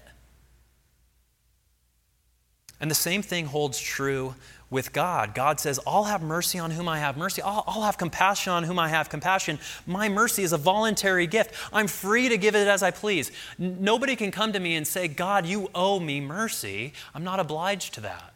[2.80, 4.34] And the same thing holds true
[4.70, 5.34] with God.
[5.34, 7.42] God says, I'll have mercy on whom I have mercy.
[7.42, 9.58] I'll, I'll, have compassion on whom I have compassion.
[9.86, 11.54] My mercy is a voluntary gift.
[11.72, 13.32] I'm free to give it as I please.
[13.58, 16.92] Nobody can come to me and say, God, you owe me mercy.
[17.14, 18.32] I'm not obliged to that.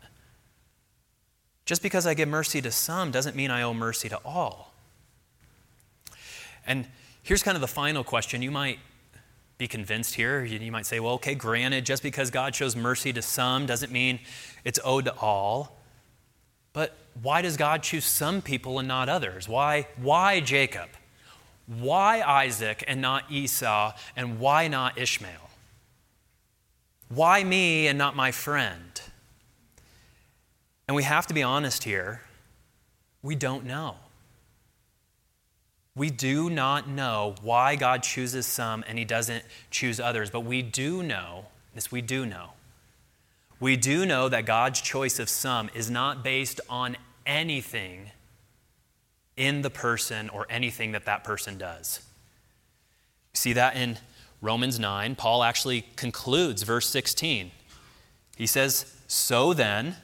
[1.64, 4.74] Just because I give mercy to some doesn't mean I owe mercy to all.
[6.66, 6.86] And
[7.22, 8.42] here's kind of the final question.
[8.42, 8.78] You might
[9.56, 10.44] be convinced here.
[10.44, 14.20] You might say, well, okay, granted, just because God shows mercy to some doesn't mean
[14.64, 15.78] it's owed to all.
[16.72, 19.48] But why does God choose some people and not others?
[19.48, 20.88] Why, why Jacob?
[21.66, 23.92] Why Isaac and not Esau?
[24.16, 25.50] And why not Ishmael?
[27.08, 28.93] Why me and not my friend?
[30.86, 32.22] And we have to be honest here.
[33.22, 33.96] We don't know.
[35.96, 40.60] We do not know why God chooses some and he doesn't choose others, but we
[40.60, 42.50] do know, this we do know.
[43.60, 48.10] We do know that God's choice of some is not based on anything
[49.36, 52.00] in the person or anything that that person does.
[53.32, 53.98] See that in
[54.40, 55.14] Romans 9.
[55.14, 57.52] Paul actually concludes verse 16.
[58.36, 59.96] He says, So then,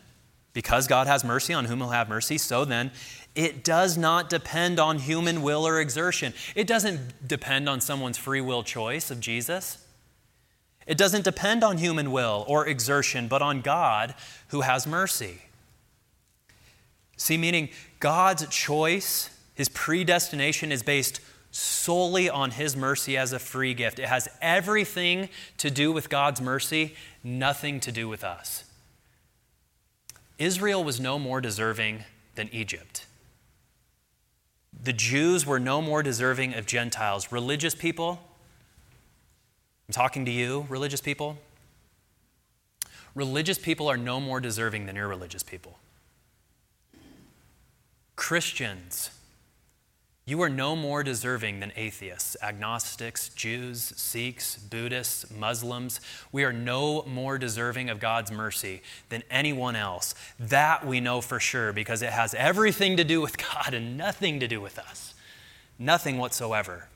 [0.52, 2.90] because God has mercy on whom he'll have mercy, so then
[3.34, 6.34] it does not depend on human will or exertion.
[6.54, 9.78] It doesn't depend on someone's free will choice of Jesus.
[10.86, 14.14] It doesn't depend on human will or exertion, but on God
[14.48, 15.42] who has mercy.
[17.16, 17.68] See, meaning
[18.00, 21.20] God's choice, his predestination is based
[21.52, 23.98] solely on his mercy as a free gift.
[23.98, 28.64] It has everything to do with God's mercy, nothing to do with us.
[30.40, 33.05] Israel was no more deserving than Egypt.
[34.83, 37.31] The Jews were no more deserving of Gentiles.
[37.31, 38.18] Religious people,
[39.87, 41.37] I'm talking to you, religious people.
[43.14, 45.79] Religious people are no more deserving than irreligious people.
[48.16, 49.11] Christians
[50.30, 56.00] you are no more deserving than atheists, agnostics, Jews, Sikhs, Buddhists, Muslims.
[56.30, 60.14] We are no more deserving of God's mercy than anyone else.
[60.38, 64.38] That we know for sure because it has everything to do with God and nothing
[64.38, 65.14] to do with us.
[65.80, 66.86] Nothing whatsoever.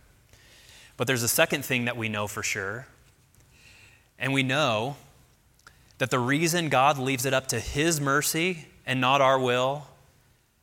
[0.96, 2.86] But there's a second thing that we know for sure.
[4.16, 4.94] And we know
[5.98, 9.88] that the reason God leaves it up to His mercy and not our will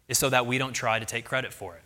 [0.07, 1.81] is so that we don't try to take credit for it.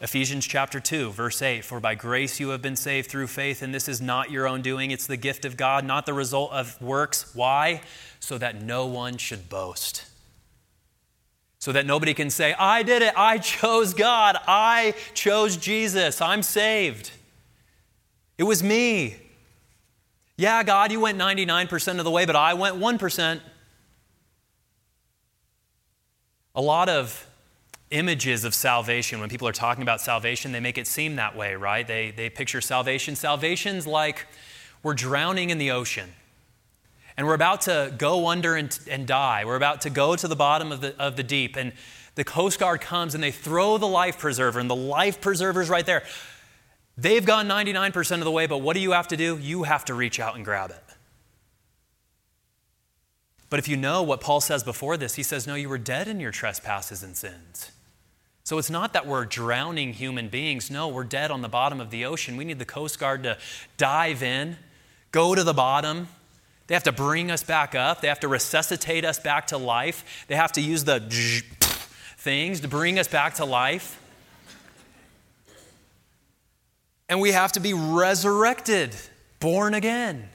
[0.00, 3.74] Ephesians chapter 2, verse 8 For by grace you have been saved through faith, and
[3.74, 6.80] this is not your own doing, it's the gift of God, not the result of
[6.82, 7.34] works.
[7.34, 7.80] Why?
[8.18, 10.06] So that no one should boast.
[11.58, 16.42] So that nobody can say, I did it, I chose God, I chose Jesus, I'm
[16.42, 17.10] saved.
[18.36, 19.16] It was me.
[20.36, 23.40] Yeah, God, you went 99% of the way, but I went 1%.
[26.56, 27.26] A lot of
[27.94, 31.54] images of salvation, when people are talking about salvation, they make it seem that way,
[31.54, 31.86] right?
[31.86, 33.14] They, they picture salvation.
[33.16, 34.26] Salvation's like
[34.82, 36.12] we're drowning in the ocean
[37.16, 39.44] and we're about to go under and, and die.
[39.44, 41.56] We're about to go to the bottom of the, of the deep.
[41.56, 41.72] And
[42.16, 45.86] the Coast Guard comes and they throw the life preserver, and the life preserver's right
[45.86, 46.02] there.
[46.96, 49.38] They've gone 99% of the way, but what do you have to do?
[49.38, 50.82] You have to reach out and grab it.
[53.50, 56.08] But if you know what Paul says before this, he says, No, you were dead
[56.08, 57.70] in your trespasses and sins.
[58.44, 60.70] So it's not that we're drowning human beings.
[60.70, 62.36] No, we're dead on the bottom of the ocean.
[62.36, 63.38] We need the Coast Guard to
[63.78, 64.58] dive in,
[65.12, 66.08] go to the bottom.
[66.66, 68.02] They have to bring us back up.
[68.02, 70.26] They have to resuscitate us back to life.
[70.28, 71.00] They have to use the
[72.18, 73.98] things to bring us back to life.
[77.08, 78.94] And we have to be resurrected,
[79.40, 80.28] born again.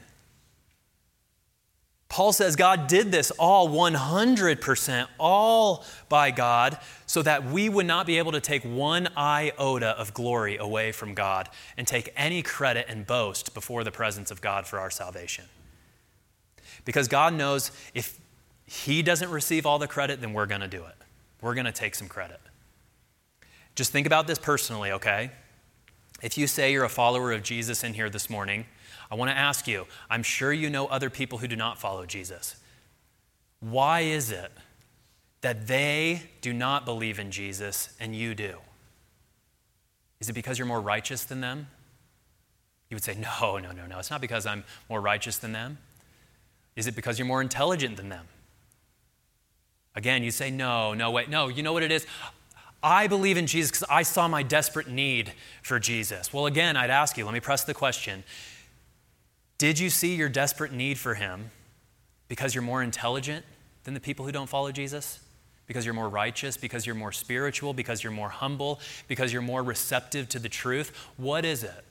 [2.10, 8.04] Paul says God did this all 100%, all by God, so that we would not
[8.04, 12.86] be able to take one iota of glory away from God and take any credit
[12.88, 15.44] and boast before the presence of God for our salvation.
[16.84, 18.18] Because God knows if
[18.66, 20.96] He doesn't receive all the credit, then we're going to do it.
[21.40, 22.40] We're going to take some credit.
[23.76, 25.30] Just think about this personally, okay?
[26.22, 28.66] If you say you're a follower of Jesus in here this morning,
[29.10, 32.06] I want to ask you I'm sure you know other people who do not follow
[32.06, 32.56] Jesus.
[33.60, 34.52] Why is it
[35.40, 38.56] that they do not believe in Jesus and you do?
[40.20, 41.66] Is it because you're more righteous than them?
[42.90, 43.98] You would say, no, no, no, no.
[43.98, 45.78] It's not because I'm more righteous than them.
[46.76, 48.26] Is it because you're more intelligent than them?
[49.94, 51.48] Again, you say, no, no, wait, no.
[51.48, 52.06] You know what it is?
[52.82, 56.32] I believe in Jesus because I saw my desperate need for Jesus.
[56.32, 58.24] Well, again, I'd ask you, let me press the question
[59.60, 61.50] did you see your desperate need for him
[62.28, 63.44] because you're more intelligent
[63.84, 65.20] than the people who don't follow Jesus?
[65.66, 69.62] Because you're more righteous, because you're more spiritual, because you're more humble, because you're more
[69.62, 70.96] receptive to the truth?
[71.18, 71.84] What is it?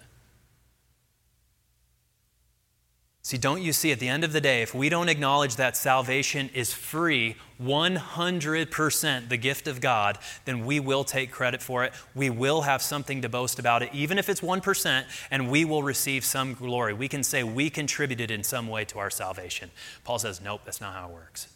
[3.21, 5.75] See, don't you see, at the end of the day, if we don't acknowledge that
[5.75, 11.93] salvation is free, 100% the gift of God, then we will take credit for it.
[12.15, 15.83] We will have something to boast about it, even if it's 1%, and we will
[15.83, 16.93] receive some glory.
[16.93, 19.69] We can say we contributed in some way to our salvation.
[20.05, 21.49] Paul says, nope, that's not how it works.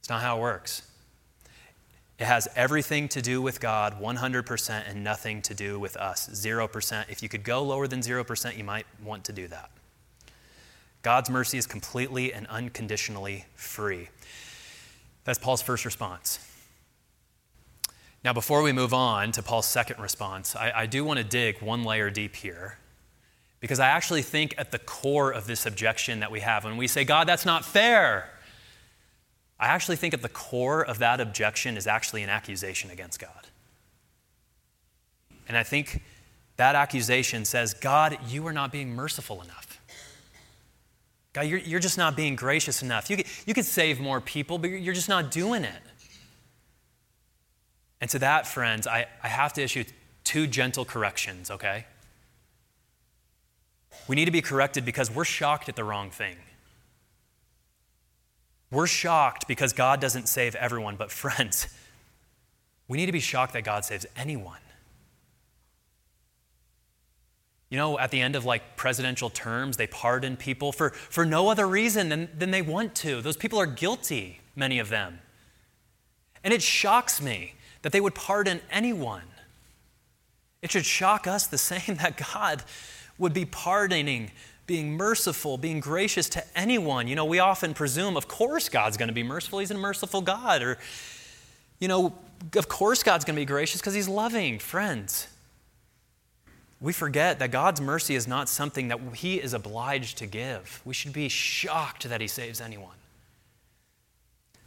[0.00, 0.82] It's not how it works.
[2.18, 7.10] It has everything to do with God, 100%, and nothing to do with us, 0%.
[7.10, 9.70] If you could go lower than 0%, you might want to do that.
[11.06, 14.08] God's mercy is completely and unconditionally free.
[15.22, 16.40] That's Paul's first response.
[18.24, 21.62] Now, before we move on to Paul's second response, I, I do want to dig
[21.62, 22.78] one layer deep here
[23.60, 26.88] because I actually think at the core of this objection that we have, when we
[26.88, 28.28] say, God, that's not fair,
[29.60, 33.46] I actually think at the core of that objection is actually an accusation against God.
[35.46, 36.02] And I think
[36.56, 39.65] that accusation says, God, you are not being merciful enough.
[41.36, 43.10] God, you're, you're just not being gracious enough.
[43.10, 45.82] You could, you could save more people, but you're just not doing it.
[48.00, 49.84] And to that, friends, I, I have to issue
[50.24, 51.84] two gentle corrections, okay?
[54.08, 56.36] We need to be corrected because we're shocked at the wrong thing.
[58.70, 61.66] We're shocked because God doesn't save everyone, but friends,
[62.88, 64.56] we need to be shocked that God saves anyone.
[67.68, 71.48] You know, at the end of like presidential terms, they pardon people for, for no
[71.48, 73.20] other reason than, than they want to.
[73.20, 75.18] Those people are guilty, many of them.
[76.44, 79.22] And it shocks me that they would pardon anyone.
[80.62, 82.62] It should shock us the same that God
[83.18, 84.30] would be pardoning,
[84.66, 87.08] being merciful, being gracious to anyone.
[87.08, 89.58] You know, we often presume, of course, God's going to be merciful.
[89.58, 90.62] He's a merciful God.
[90.62, 90.78] Or,
[91.80, 92.14] you know,
[92.54, 94.58] of course, God's going to be gracious because He's loving.
[94.58, 95.28] Friends,
[96.80, 100.82] we forget that God's mercy is not something that He is obliged to give.
[100.84, 102.96] We should be shocked that He saves anyone.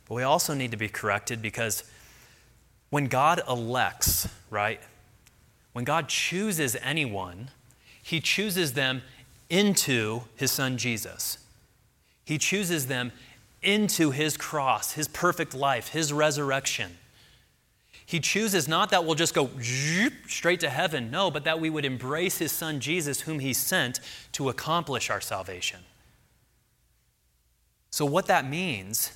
[0.07, 1.84] But we also need to be corrected because
[2.89, 4.82] when God elects, right,
[5.74, 7.51] when God chooses anyone,
[8.01, 9.03] He chooses them
[9.49, 11.38] into His Son Jesus.
[12.26, 13.12] He chooses them
[13.62, 16.97] into His cross, His perfect life, His resurrection.
[18.10, 19.51] He chooses not that we'll just go
[20.26, 23.99] straight to heaven, no, but that we would embrace His Son Jesus, whom He sent
[24.32, 25.82] to accomplish our salvation.
[27.91, 29.12] So, what that means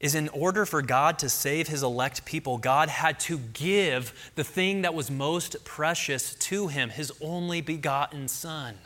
[0.00, 4.44] is in order for God to save his elect people, God had to give the
[4.44, 8.76] thing that was most precious to him, his only begotten Son.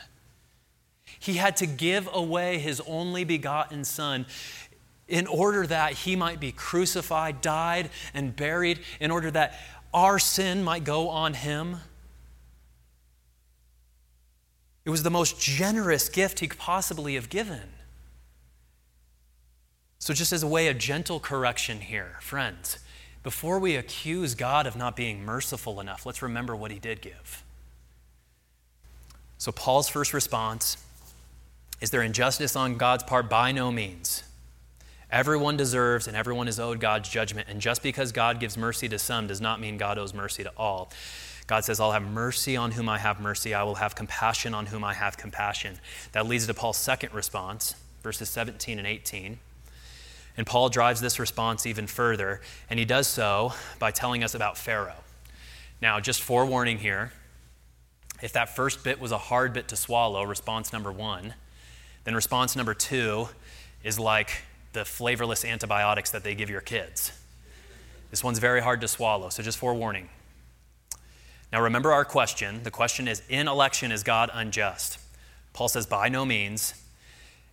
[1.19, 4.25] He had to give away his only begotten Son
[5.07, 9.59] in order that he might be crucified, died, and buried, in order that
[9.93, 11.77] our sin might go on him.
[14.85, 17.69] It was the most generous gift he could possibly have given.
[19.99, 22.79] So, just as a way of gentle correction here, friends,
[23.23, 27.43] before we accuse God of not being merciful enough, let's remember what he did give.
[29.37, 30.77] So, Paul's first response
[31.79, 33.29] is there injustice on God's part?
[33.29, 34.23] By no means.
[35.13, 37.47] Everyone deserves and everyone is owed God's judgment.
[37.47, 40.51] And just because God gives mercy to some does not mean God owes mercy to
[40.57, 40.91] all.
[41.45, 43.53] God says, I'll have mercy on whom I have mercy.
[43.53, 45.77] I will have compassion on whom I have compassion.
[46.13, 49.37] That leads to Paul's second response, verses 17 and 18.
[50.35, 54.57] And Paul drives this response even further, and he does so by telling us about
[54.57, 55.03] Pharaoh.
[55.79, 57.11] Now, just forewarning here
[58.23, 61.33] if that first bit was a hard bit to swallow, response number one,
[62.05, 63.27] then response number two
[63.83, 64.43] is like
[64.73, 67.11] the flavorless antibiotics that they give your kids.
[68.11, 70.09] This one's very hard to swallow, so just forewarning.
[71.51, 72.63] Now, remember our question.
[72.63, 74.99] The question is In election, is God unjust?
[75.53, 76.73] Paul says, By no means.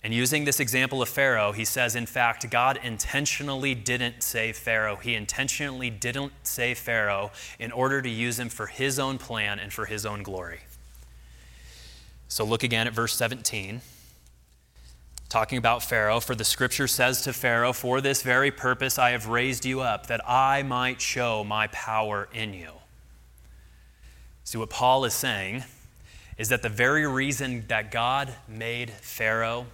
[0.02, 4.96] And using this example of Pharaoh, he says, in fact, God intentionally didn't save Pharaoh.
[4.96, 9.70] He intentionally didn't save Pharaoh in order to use him for his own plan and
[9.70, 10.60] for his own glory.
[12.28, 13.82] So look again at verse 17.
[15.30, 19.28] Talking about Pharaoh, for the scripture says to Pharaoh, For this very purpose I have
[19.28, 22.72] raised you up, that I might show my power in you.
[24.44, 25.64] See, what Paul is saying
[26.36, 29.66] is that the very reason that God made Pharaoh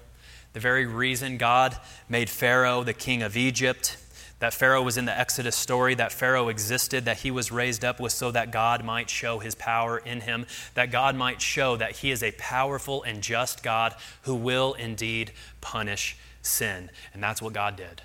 [0.56, 1.76] the very reason God
[2.08, 3.98] made Pharaoh the king of Egypt,
[4.38, 7.98] that Pharaoh was in the Exodus story, that Pharaoh existed, that he was raised up
[7.98, 11.96] was so that God might show his power in him, that God might show that
[11.96, 16.90] he is a powerful and just God who will indeed punish sin.
[17.14, 18.02] And that's what God did.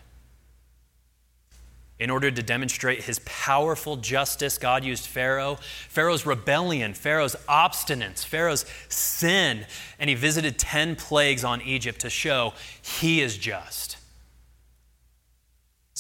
[2.00, 8.66] In order to demonstrate his powerful justice, God used Pharaoh, Pharaoh's rebellion, Pharaoh's obstinance, Pharaoh's
[8.90, 9.68] sin,
[10.00, 13.98] and he visited 10 plagues on Egypt to show he is just.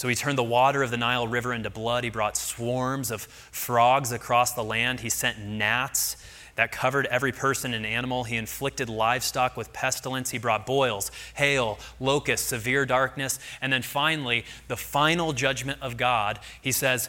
[0.02, 2.04] So he turned the water of the Nile River into blood.
[2.04, 5.02] He brought swarms of frogs across the land.
[5.02, 6.18] He sent gnats
[6.56, 8.24] that covered every person and animal.
[8.24, 10.32] He inflicted livestock with pestilence.
[10.32, 13.38] He brought boils, hail, locusts, severe darkness.
[13.62, 17.08] And then finally, the final judgment of God, he says,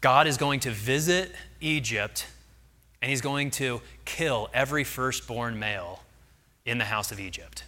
[0.00, 2.28] God is going to visit Egypt
[3.02, 6.04] and he's going to kill every firstborn male
[6.64, 7.64] in the house of Egypt.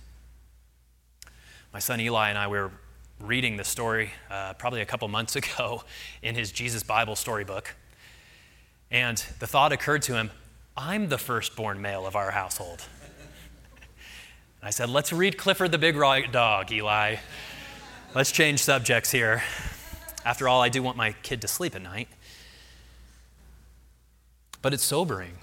[1.73, 2.71] My son Eli and I were
[3.23, 5.85] reading the story uh, probably a couple months ago
[6.23, 7.75] in his Jesus Bible storybook.
[8.91, 10.31] And the thought occurred to him
[10.77, 12.85] I'm the firstborn male of our household.
[14.63, 15.97] I said, Let's read Clifford the Big
[16.33, 17.17] Dog, Eli.
[18.15, 19.43] Let's change subjects here.
[20.25, 22.09] After all, I do want my kid to sleep at night.
[24.61, 25.39] But it's sobering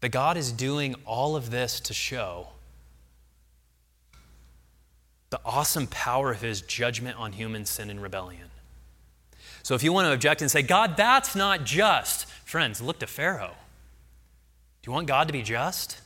[0.00, 2.48] that God is doing all of this to show
[5.30, 8.50] the awesome power of his judgment on human sin and rebellion.
[9.62, 13.06] So if you want to object and say, God, that's not just, friends, look to
[13.06, 13.54] Pharaoh.
[14.82, 16.00] Do you want God to be just?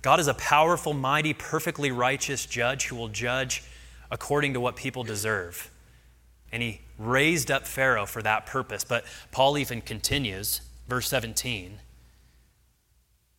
[0.00, 3.64] God is a powerful, mighty, perfectly righteous judge who will judge
[4.10, 5.70] according to what people deserve.
[6.52, 8.84] And he raised up Pharaoh for that purpose.
[8.84, 11.80] But Paul even continues, verse 17.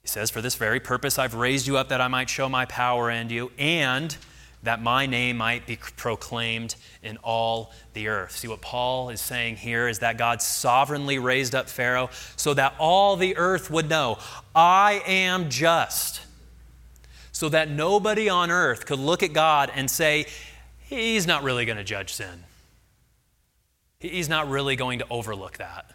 [0.01, 2.65] He says, For this very purpose I've raised you up that I might show my
[2.65, 4.15] power in you, and
[4.63, 8.31] that my name might be proclaimed in all the earth.
[8.31, 12.75] See, what Paul is saying here is that God sovereignly raised up Pharaoh so that
[12.77, 14.19] all the earth would know
[14.53, 16.21] I am just.
[17.31, 20.25] So that nobody on earth could look at God and say,
[20.79, 22.43] He's not really going to judge sin.
[23.99, 25.91] He's not really going to overlook that.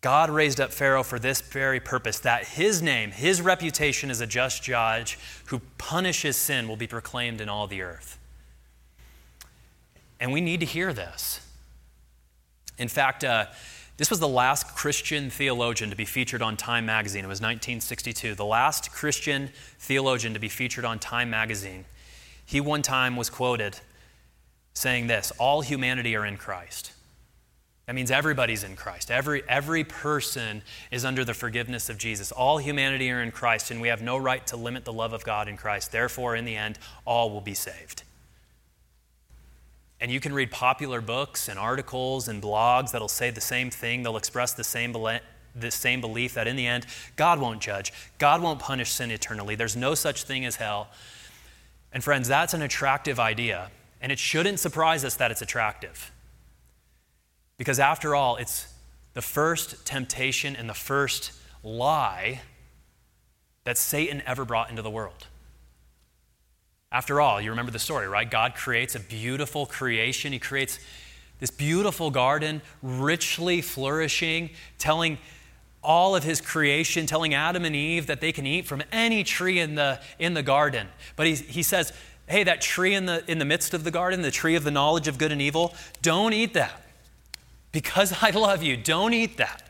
[0.00, 4.26] God raised up Pharaoh for this very purpose that his name, his reputation as a
[4.26, 8.18] just judge who punishes sin will be proclaimed in all the earth.
[10.18, 11.46] And we need to hear this.
[12.78, 13.46] In fact, uh,
[13.98, 17.22] this was the last Christian theologian to be featured on Time magazine.
[17.22, 18.34] It was 1962.
[18.34, 21.84] The last Christian theologian to be featured on Time magazine.
[22.46, 23.78] He one time was quoted
[24.72, 26.92] saying this All humanity are in Christ.
[27.90, 29.10] That means everybody's in Christ.
[29.10, 30.62] Every, every person
[30.92, 32.30] is under the forgiveness of Jesus.
[32.30, 35.24] All humanity are in Christ, and we have no right to limit the love of
[35.24, 35.90] God in Christ.
[35.90, 38.04] Therefore, in the end, all will be saved.
[40.00, 44.04] And you can read popular books and articles and blogs that'll say the same thing.
[44.04, 46.86] They'll express the same, the same belief that in the end,
[47.16, 49.56] God won't judge, God won't punish sin eternally.
[49.56, 50.90] There's no such thing as hell.
[51.92, 53.72] And friends, that's an attractive idea.
[54.00, 56.12] And it shouldn't surprise us that it's attractive.
[57.60, 58.72] Because after all, it's
[59.12, 61.32] the first temptation and the first
[61.62, 62.40] lie
[63.64, 65.26] that Satan ever brought into the world.
[66.90, 68.30] After all, you remember the story, right?
[68.30, 70.32] God creates a beautiful creation.
[70.32, 70.78] He creates
[71.38, 74.48] this beautiful garden, richly flourishing,
[74.78, 75.18] telling
[75.82, 79.58] all of his creation, telling Adam and Eve that they can eat from any tree
[79.58, 80.86] in the, in the garden.
[81.14, 81.92] But he, he says,
[82.26, 84.70] hey, that tree in the, in the midst of the garden, the tree of the
[84.70, 86.86] knowledge of good and evil, don't eat that.
[87.72, 89.62] Because I love you, don't eat that.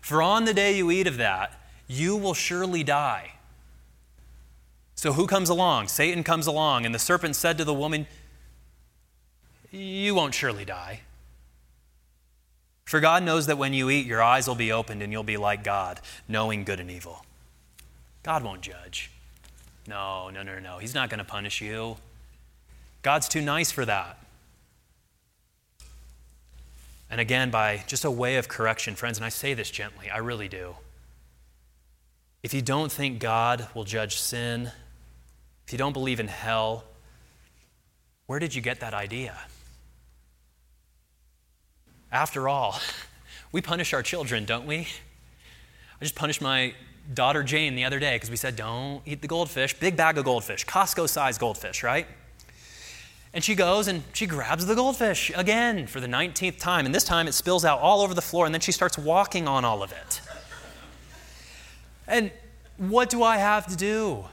[0.00, 3.32] For on the day you eat of that, you will surely die.
[4.94, 5.88] So who comes along?
[5.88, 8.06] Satan comes along, and the serpent said to the woman,
[9.70, 11.00] You won't surely die.
[12.84, 15.36] For God knows that when you eat, your eyes will be opened and you'll be
[15.36, 17.24] like God, knowing good and evil.
[18.22, 19.10] God won't judge.
[19.86, 20.78] No, no, no, no.
[20.78, 21.96] He's not going to punish you.
[23.02, 24.18] God's too nice for that.
[27.14, 30.18] And again, by just a way of correction, friends, and I say this gently, I
[30.18, 30.74] really do.
[32.42, 34.72] If you don't think God will judge sin,
[35.64, 36.82] if you don't believe in hell,
[38.26, 39.38] where did you get that idea?
[42.10, 42.80] After all,
[43.52, 44.78] we punish our children, don't we?
[44.80, 46.74] I just punished my
[47.14, 49.78] daughter Jane the other day because we said, don't eat the goldfish.
[49.78, 52.08] Big bag of goldfish, Costco size goldfish, right?
[53.34, 56.86] And she goes and she grabs the goldfish again for the 19th time.
[56.86, 59.48] And this time it spills out all over the floor, and then she starts walking
[59.48, 60.20] on all of it.
[62.06, 62.30] And
[62.76, 64.24] what do I have to do?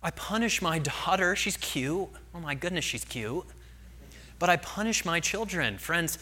[0.00, 1.34] I punish my daughter.
[1.34, 2.08] She's cute.
[2.34, 3.44] Oh my goodness, she's cute.
[4.38, 5.78] But I punish my children.
[5.78, 6.18] Friends,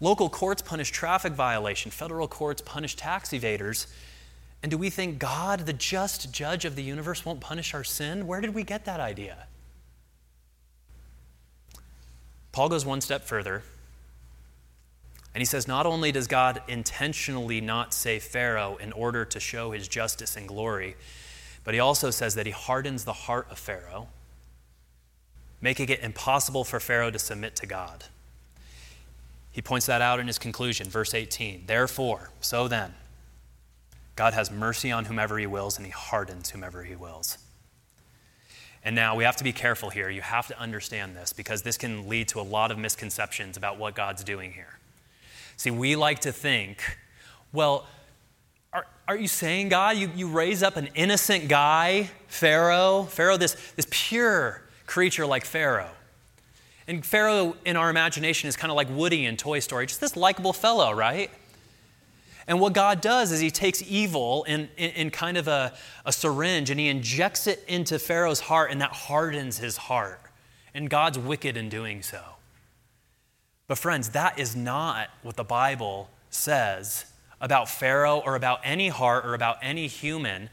[0.00, 3.86] local courts punish traffic violation, federal courts punish tax evaders.
[4.62, 8.26] And do we think God, the just judge of the universe, won't punish our sin?
[8.26, 9.45] Where did we get that idea?
[12.56, 13.62] Paul goes one step further,
[15.34, 19.72] and he says not only does God intentionally not save Pharaoh in order to show
[19.72, 20.96] his justice and glory,
[21.64, 24.08] but he also says that he hardens the heart of Pharaoh,
[25.60, 28.04] making it impossible for Pharaoh to submit to God.
[29.52, 31.64] He points that out in his conclusion, verse 18.
[31.66, 32.94] Therefore, so then,
[34.14, 37.36] God has mercy on whomever he wills, and he hardens whomever he wills.
[38.86, 40.08] And now we have to be careful here.
[40.08, 43.78] You have to understand this because this can lead to a lot of misconceptions about
[43.78, 44.78] what God's doing here.
[45.56, 46.96] See, we like to think,
[47.52, 47.88] well,
[48.72, 53.08] are, are you saying, God, you, you raise up an innocent guy, Pharaoh?
[53.10, 55.90] Pharaoh, this, this pure creature like Pharaoh.
[56.86, 60.16] And Pharaoh, in our imagination, is kind of like Woody in Toy Story, just this
[60.16, 61.32] likable fellow, right?
[62.48, 65.74] And what God does is he takes evil in, in, in, kind of a,
[66.04, 70.20] a syringe and he injects it into Pharaoh's heart, and that hardens his heart.
[70.72, 72.22] And God's wicked in doing so.
[73.66, 77.06] But, friends, that is not what the Bible says
[77.40, 80.48] about Pharaoh or about any heart or about any human.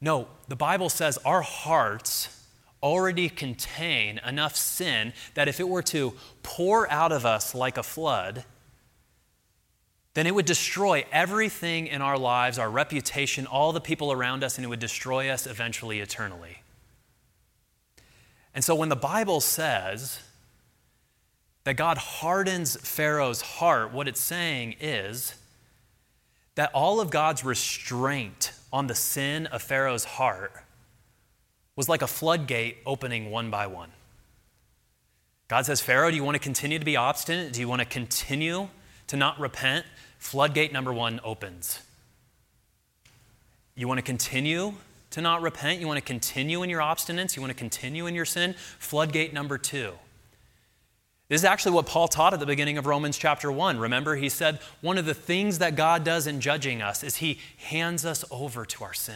[0.00, 2.44] No, the Bible says our hearts
[2.82, 7.82] already contain enough sin that if it were to pour out of us like a
[7.82, 8.44] flood,
[10.18, 14.58] then it would destroy everything in our lives, our reputation, all the people around us,
[14.58, 16.62] and it would destroy us eventually eternally.
[18.52, 20.18] And so when the Bible says
[21.62, 25.36] that God hardens Pharaoh's heart, what it's saying is
[26.56, 30.52] that all of God's restraint on the sin of Pharaoh's heart
[31.76, 33.92] was like a floodgate opening one by one.
[35.46, 37.52] God says, Pharaoh, do you want to continue to be obstinate?
[37.52, 38.68] Do you want to continue
[39.06, 39.86] to not repent?
[40.18, 41.80] Floodgate number one opens.
[43.74, 44.74] You want to continue
[45.10, 45.80] to not repent?
[45.80, 47.36] You want to continue in your obstinance?
[47.36, 48.54] You want to continue in your sin?
[48.78, 49.92] Floodgate number two.
[51.28, 53.78] This is actually what Paul taught at the beginning of Romans chapter 1.
[53.78, 57.38] Remember, he said one of the things that God does in judging us is he
[57.58, 59.14] hands us over to our sin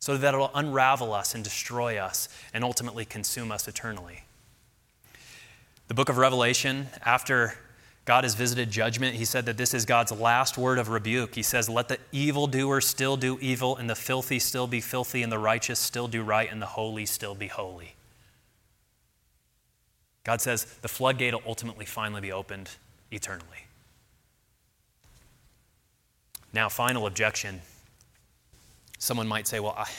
[0.00, 4.24] so that it'll unravel us and destroy us and ultimately consume us eternally.
[5.88, 7.54] The book of Revelation, after
[8.06, 9.16] God has visited judgment.
[9.16, 11.34] He said that this is God's last word of rebuke.
[11.34, 15.30] He says, Let the evildoer still do evil, and the filthy still be filthy, and
[15.30, 17.96] the righteous still do right, and the holy still be holy.
[20.22, 22.70] God says the floodgate will ultimately finally be opened
[23.10, 23.66] eternally.
[26.52, 27.60] Now, final objection.
[28.98, 29.90] Someone might say, Well, I,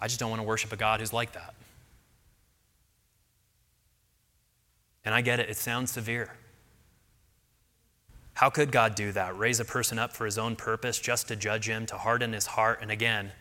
[0.00, 1.54] I just don't want to worship a God who's like that.
[5.04, 6.32] And I get it, it sounds severe.
[8.40, 9.36] How could God do that?
[9.36, 12.46] Raise a person up for his own purpose just to judge him, to harden his
[12.46, 12.78] heart?
[12.80, 13.32] And again,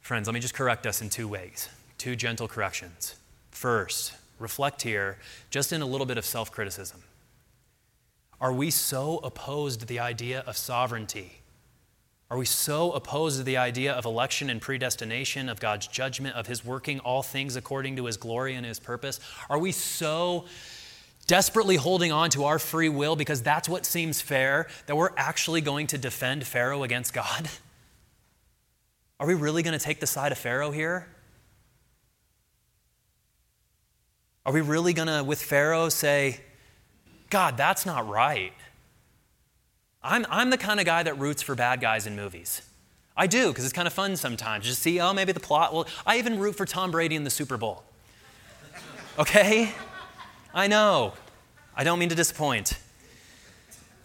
[0.00, 1.68] friends, let me just correct us in two ways,
[1.98, 3.16] two gentle corrections.
[3.50, 5.18] First, reflect here
[5.50, 7.02] just in a little bit of self criticism.
[8.40, 11.40] Are we so opposed to the idea of sovereignty?
[12.30, 16.46] Are we so opposed to the idea of election and predestination, of God's judgment, of
[16.46, 19.18] His working all things according to His glory and His purpose?
[19.50, 20.44] Are we so
[21.28, 25.60] desperately holding on to our free will because that's what seems fair that we're actually
[25.60, 27.48] going to defend Pharaoh against God?
[29.20, 31.06] Are we really going to take the side of Pharaoh here?
[34.46, 36.40] Are we really going to, with Pharaoh, say,
[37.28, 38.54] God, that's not right?
[40.02, 42.62] I'm, I'm the kind of guy that roots for bad guys in movies.
[43.16, 44.64] I do, because it's kind of fun sometimes.
[44.64, 45.86] Just see, oh, maybe the plot will.
[46.06, 47.84] I even root for Tom Brady in the Super Bowl.
[49.18, 49.74] Okay?
[50.52, 51.14] I know.
[51.76, 52.78] I don't mean to disappoint.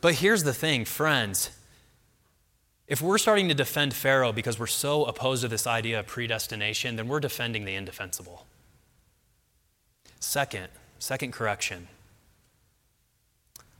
[0.02, 1.50] But here's the thing, friends.
[2.88, 6.96] If we're starting to defend Pharaoh because we're so opposed to this idea of predestination,
[6.98, 8.46] then we're defending the indefensible.
[10.20, 10.68] Second,
[11.00, 11.88] second correction.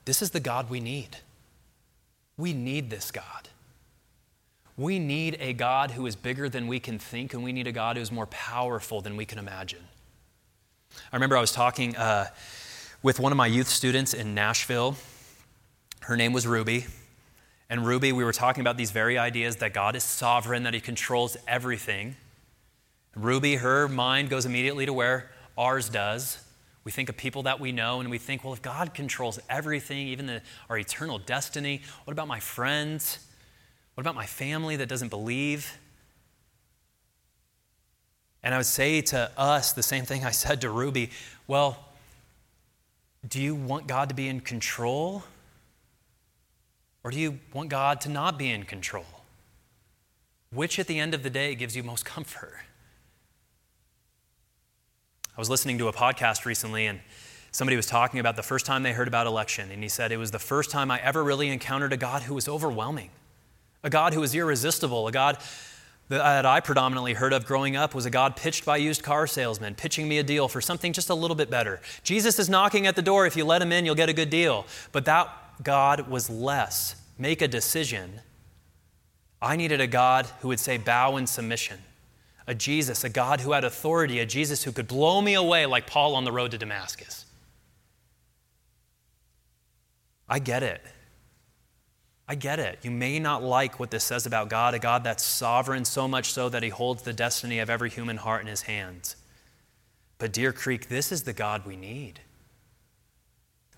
[0.06, 1.18] This is the God we need.
[2.38, 3.50] We need this God.
[4.76, 7.72] We need a God who is bigger than we can think, and we need a
[7.72, 9.84] God who is more powerful than we can imagine.
[11.12, 12.28] I remember I was talking uh,
[13.02, 14.96] with one of my youth students in Nashville.
[16.02, 16.86] Her name was Ruby.
[17.70, 20.80] And Ruby, we were talking about these very ideas that God is sovereign, that He
[20.80, 22.16] controls everything.
[23.16, 26.44] Ruby, her mind goes immediately to where ours does.
[26.84, 30.08] We think of people that we know and we think, well, if God controls everything,
[30.08, 33.20] even the, our eternal destiny, what about my friends?
[33.96, 35.78] What about my family that doesn't believe?
[38.44, 41.10] And I would say to us the same thing I said to Ruby
[41.48, 41.78] well,
[43.28, 45.24] do you want God to be in control?
[47.04, 49.06] Or do you want God to not be in control?
[50.52, 52.54] Which at the end of the day gives you most comfort?
[55.36, 57.00] I was listening to a podcast recently and
[57.52, 59.72] somebody was talking about the first time they heard about election.
[59.72, 62.36] And he said, It was the first time I ever really encountered a God who
[62.36, 63.10] was overwhelming,
[63.84, 65.38] a God who was irresistible, a God
[66.10, 69.74] that I predominantly heard of growing up was a God pitched by used car salesmen,
[69.74, 71.82] pitching me a deal for something just a little bit better.
[72.04, 73.26] Jesus is knocking at the door.
[73.26, 74.66] If you let him in, you'll get a good deal.
[74.92, 75.30] But that
[75.64, 76.96] God was less.
[77.18, 78.22] Make a decision.
[79.42, 81.80] I needed a God who would say, bow in submission
[82.48, 85.88] a Jesus, a God who had authority, a Jesus who could blow me away like
[85.88, 87.26] Paul on the road to Damascus.
[90.28, 90.82] I get it.
[92.28, 92.80] I get it.
[92.84, 96.32] You may not like what this says about God, a God that's sovereign, so much
[96.32, 99.16] so that he holds the destiny of every human heart in his hands.
[100.18, 102.22] But, Deer Creek, this is the God we need.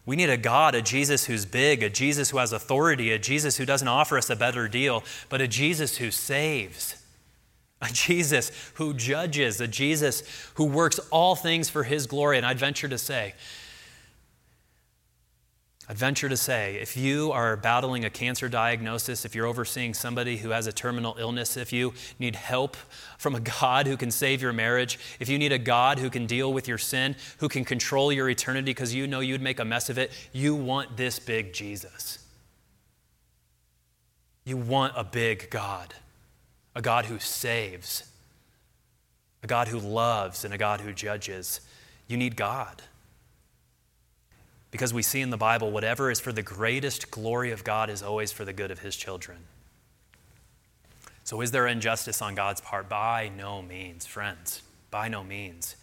[0.06, 3.58] We need a God, a Jesus who's big, a Jesus who has authority, a Jesus
[3.58, 7.02] who doesn't offer us a better deal, but a Jesus who saves
[7.82, 10.24] a Jesus who judges, a Jesus
[10.56, 12.38] who works all things for his glory.
[12.38, 13.36] And I'd venture to say,
[15.88, 20.38] I'd venture to say, if you are battling a cancer diagnosis, if you're overseeing somebody
[20.38, 22.76] who has a terminal illness, if you need help
[23.18, 26.26] from a God who can save your marriage, if you need a God who can
[26.26, 29.66] deal with your sin, who can control your eternity because you know you'd make a
[29.66, 32.20] mess of it, you want this big Jesus.
[34.44, 35.94] You want a big God
[36.76, 38.04] a God who saves,
[39.42, 41.62] a God who loves, and a God who judges.
[42.08, 42.84] You need God.
[44.76, 48.04] Because we see in the Bible, whatever is for the greatest glory of God is
[48.04, 49.38] always for the good of his children.
[51.24, 52.90] So, is there injustice on God's part?
[52.90, 54.64] By no means, friends.
[54.92, 55.78] By no means.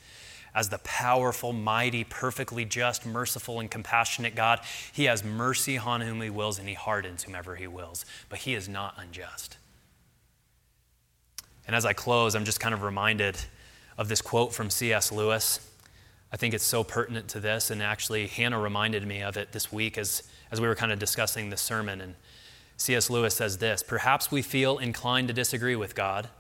[0.55, 4.61] As the powerful, mighty, perfectly just, merciful, and compassionate God,
[4.93, 8.05] He has mercy on whom He wills and He hardens whomever He wills.
[8.29, 9.57] But He is not unjust.
[11.67, 13.39] And as I close, I'm just kind of reminded
[13.97, 15.11] of this quote from C.S.
[15.11, 15.67] Lewis.
[16.33, 19.71] I think it's so pertinent to this, and actually, Hannah reminded me of it this
[19.71, 22.01] week as, as we were kind of discussing the sermon.
[22.01, 22.15] And
[22.79, 23.11] C.S.
[23.11, 26.31] Lewis says this Perhaps we feel inclined to disagree with God,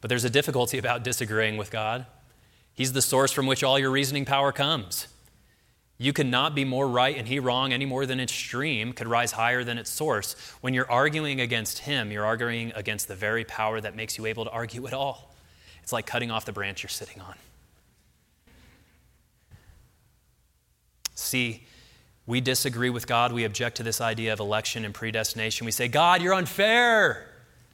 [0.00, 2.06] but there's a difficulty about disagreeing with God.
[2.74, 5.06] He's the source from which all your reasoning power comes.
[5.96, 9.30] You cannot be more right and he wrong any more than its stream could rise
[9.30, 10.34] higher than its source.
[10.60, 14.44] When you're arguing against him, you're arguing against the very power that makes you able
[14.44, 15.32] to argue at all.
[15.84, 17.36] It's like cutting off the branch you're sitting on.
[21.14, 21.64] See,
[22.26, 23.32] we disagree with God.
[23.32, 25.64] We object to this idea of election and predestination.
[25.64, 27.28] We say, God, you're unfair.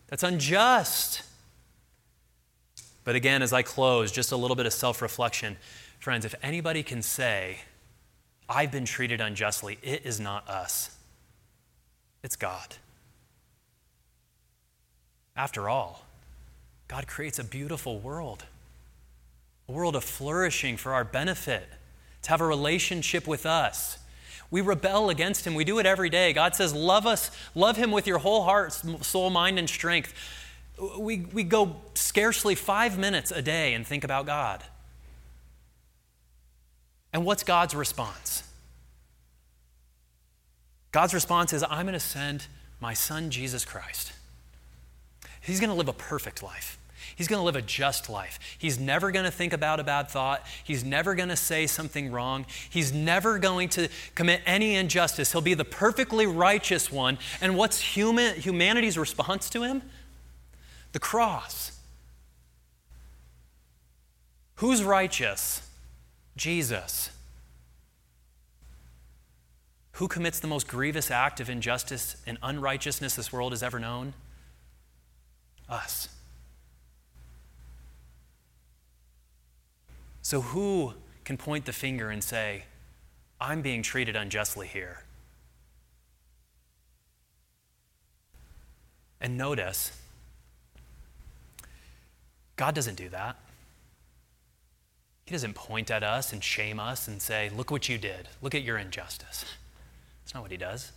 [0.09, 1.23] That's unjust.
[3.05, 5.57] But again, as I close, just a little bit of self reflection.
[5.99, 7.61] Friends, if anybody can say,
[8.49, 10.97] I've been treated unjustly, it is not us,
[12.23, 12.77] it's God.
[15.37, 16.05] After all,
[16.89, 18.45] God creates a beautiful world,
[19.69, 21.69] a world of flourishing for our benefit,
[22.23, 23.99] to have a relationship with us.
[24.51, 25.55] We rebel against him.
[25.55, 26.33] We do it every day.
[26.33, 30.13] God says, Love us, love him with your whole heart, soul, mind, and strength.
[30.99, 34.65] We, we go scarcely five minutes a day and think about God.
[37.13, 38.45] And what's God's response?
[40.93, 42.47] God's response is I'm going to send
[42.81, 44.13] my son, Jesus Christ.
[45.41, 46.79] He's going to live a perfect life.
[47.21, 48.39] He's going to live a just life.
[48.57, 50.43] He's never going to think about a bad thought.
[50.65, 52.47] He's never going to say something wrong.
[52.71, 55.31] He's never going to commit any injustice.
[55.31, 57.19] He'll be the perfectly righteous one.
[57.43, 59.83] And what's human, humanity's response to him?
[60.93, 61.79] The cross.
[64.55, 65.61] Who's righteous?
[66.39, 67.11] Jesus.
[69.93, 74.15] Who commits the most grievous act of injustice and unrighteousness this world has ever known?
[75.69, 76.09] Us.
[80.31, 82.63] So, who can point the finger and say,
[83.41, 85.03] I'm being treated unjustly here?
[89.21, 89.91] And notice,
[92.55, 93.41] God doesn't do that.
[95.27, 98.29] He doesn't point at us and shame us and say, Look what you did.
[98.41, 99.45] Look at your injustice.
[100.23, 100.93] That's not what he does.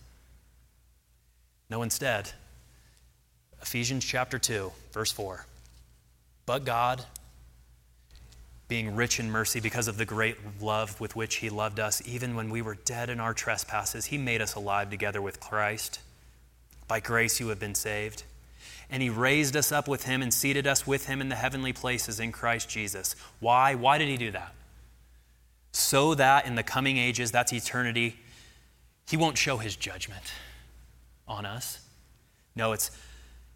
[1.71, 2.33] No, instead,
[3.63, 5.47] Ephesians chapter 2, verse 4.
[6.45, 7.03] But God,
[8.67, 12.35] being rich in mercy because of the great love with which he loved us, even
[12.35, 15.99] when we were dead in our trespasses, he made us alive together with Christ.
[16.87, 18.23] By grace you have been saved.
[18.89, 21.73] And he raised us up with him and seated us with him in the heavenly
[21.73, 23.15] places in Christ Jesus.
[23.39, 23.75] Why?
[23.75, 24.53] Why did he do that?
[25.71, 28.17] So that in the coming ages, that's eternity,
[29.09, 30.33] he won't show his judgment
[31.27, 31.79] on us.
[32.55, 32.91] No, it's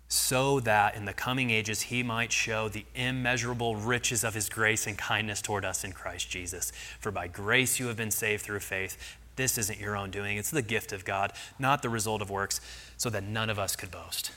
[0.09, 4.87] so that in the coming ages he might show the immeasurable riches of his grace
[4.87, 6.71] and kindness toward us in Christ Jesus.
[6.99, 9.17] For by grace you have been saved through faith.
[9.35, 12.59] This isn't your own doing, it's the gift of God, not the result of works,
[12.95, 14.31] so that none of us could boast.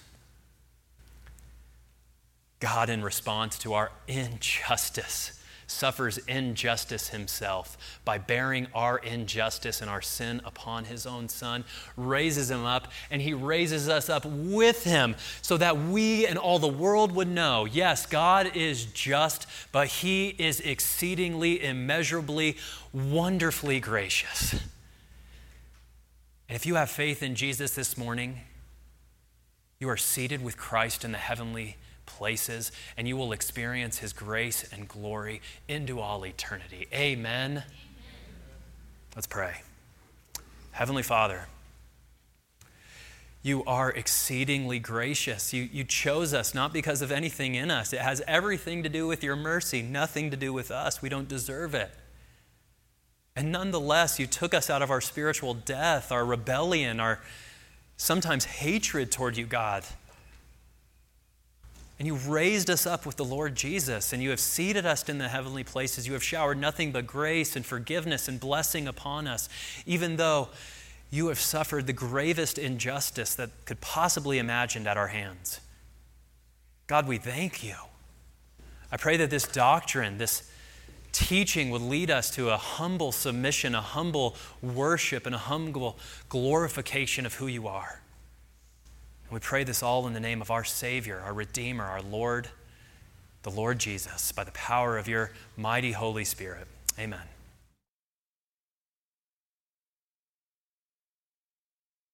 [2.59, 5.40] God, in response to our injustice,
[5.71, 11.65] suffers injustice himself by bearing our injustice and our sin upon his own son,
[11.97, 16.59] raises him up, and he raises us up with him so that we and all
[16.59, 22.57] the world would know yes, God is just, but he is exceedingly, immeasurably,
[22.93, 24.53] wonderfully gracious.
[26.49, 28.41] And if you have faith in Jesus this morning,
[29.79, 31.77] you are seated with Christ in the heavenly
[32.17, 36.87] places, and you will experience His grace and glory into all eternity.
[36.93, 37.51] Amen.
[37.51, 37.65] Amen.
[39.15, 39.63] Let's pray.
[40.73, 41.47] Heavenly Father,
[43.43, 45.53] you are exceedingly gracious.
[45.53, 47.93] You, you chose us not because of anything in us.
[47.93, 51.01] It has everything to do with your mercy, nothing to do with us.
[51.01, 51.91] We don't deserve it.
[53.35, 57.21] And nonetheless, you took us out of our spiritual death, our rebellion, our
[57.97, 59.85] sometimes hatred toward you, God.
[62.01, 65.19] And you've raised us up with the Lord Jesus, and you have seated us in
[65.19, 66.07] the heavenly places.
[66.07, 69.51] You have showered nothing but grace and forgiveness and blessing upon us,
[69.85, 70.49] even though
[71.11, 75.61] you have suffered the gravest injustice that could possibly imagined at our hands.
[76.87, 77.75] God, we thank you.
[78.91, 80.51] I pray that this doctrine, this
[81.13, 85.99] teaching would lead us to a humble submission, a humble worship, and a humble
[86.31, 88.00] glorification of who you are.
[89.31, 92.49] We pray this all in the name of our Savior, our Redeemer, our Lord,
[93.43, 96.67] the Lord Jesus, by the power of your mighty Holy Spirit.
[96.99, 97.30] Amen.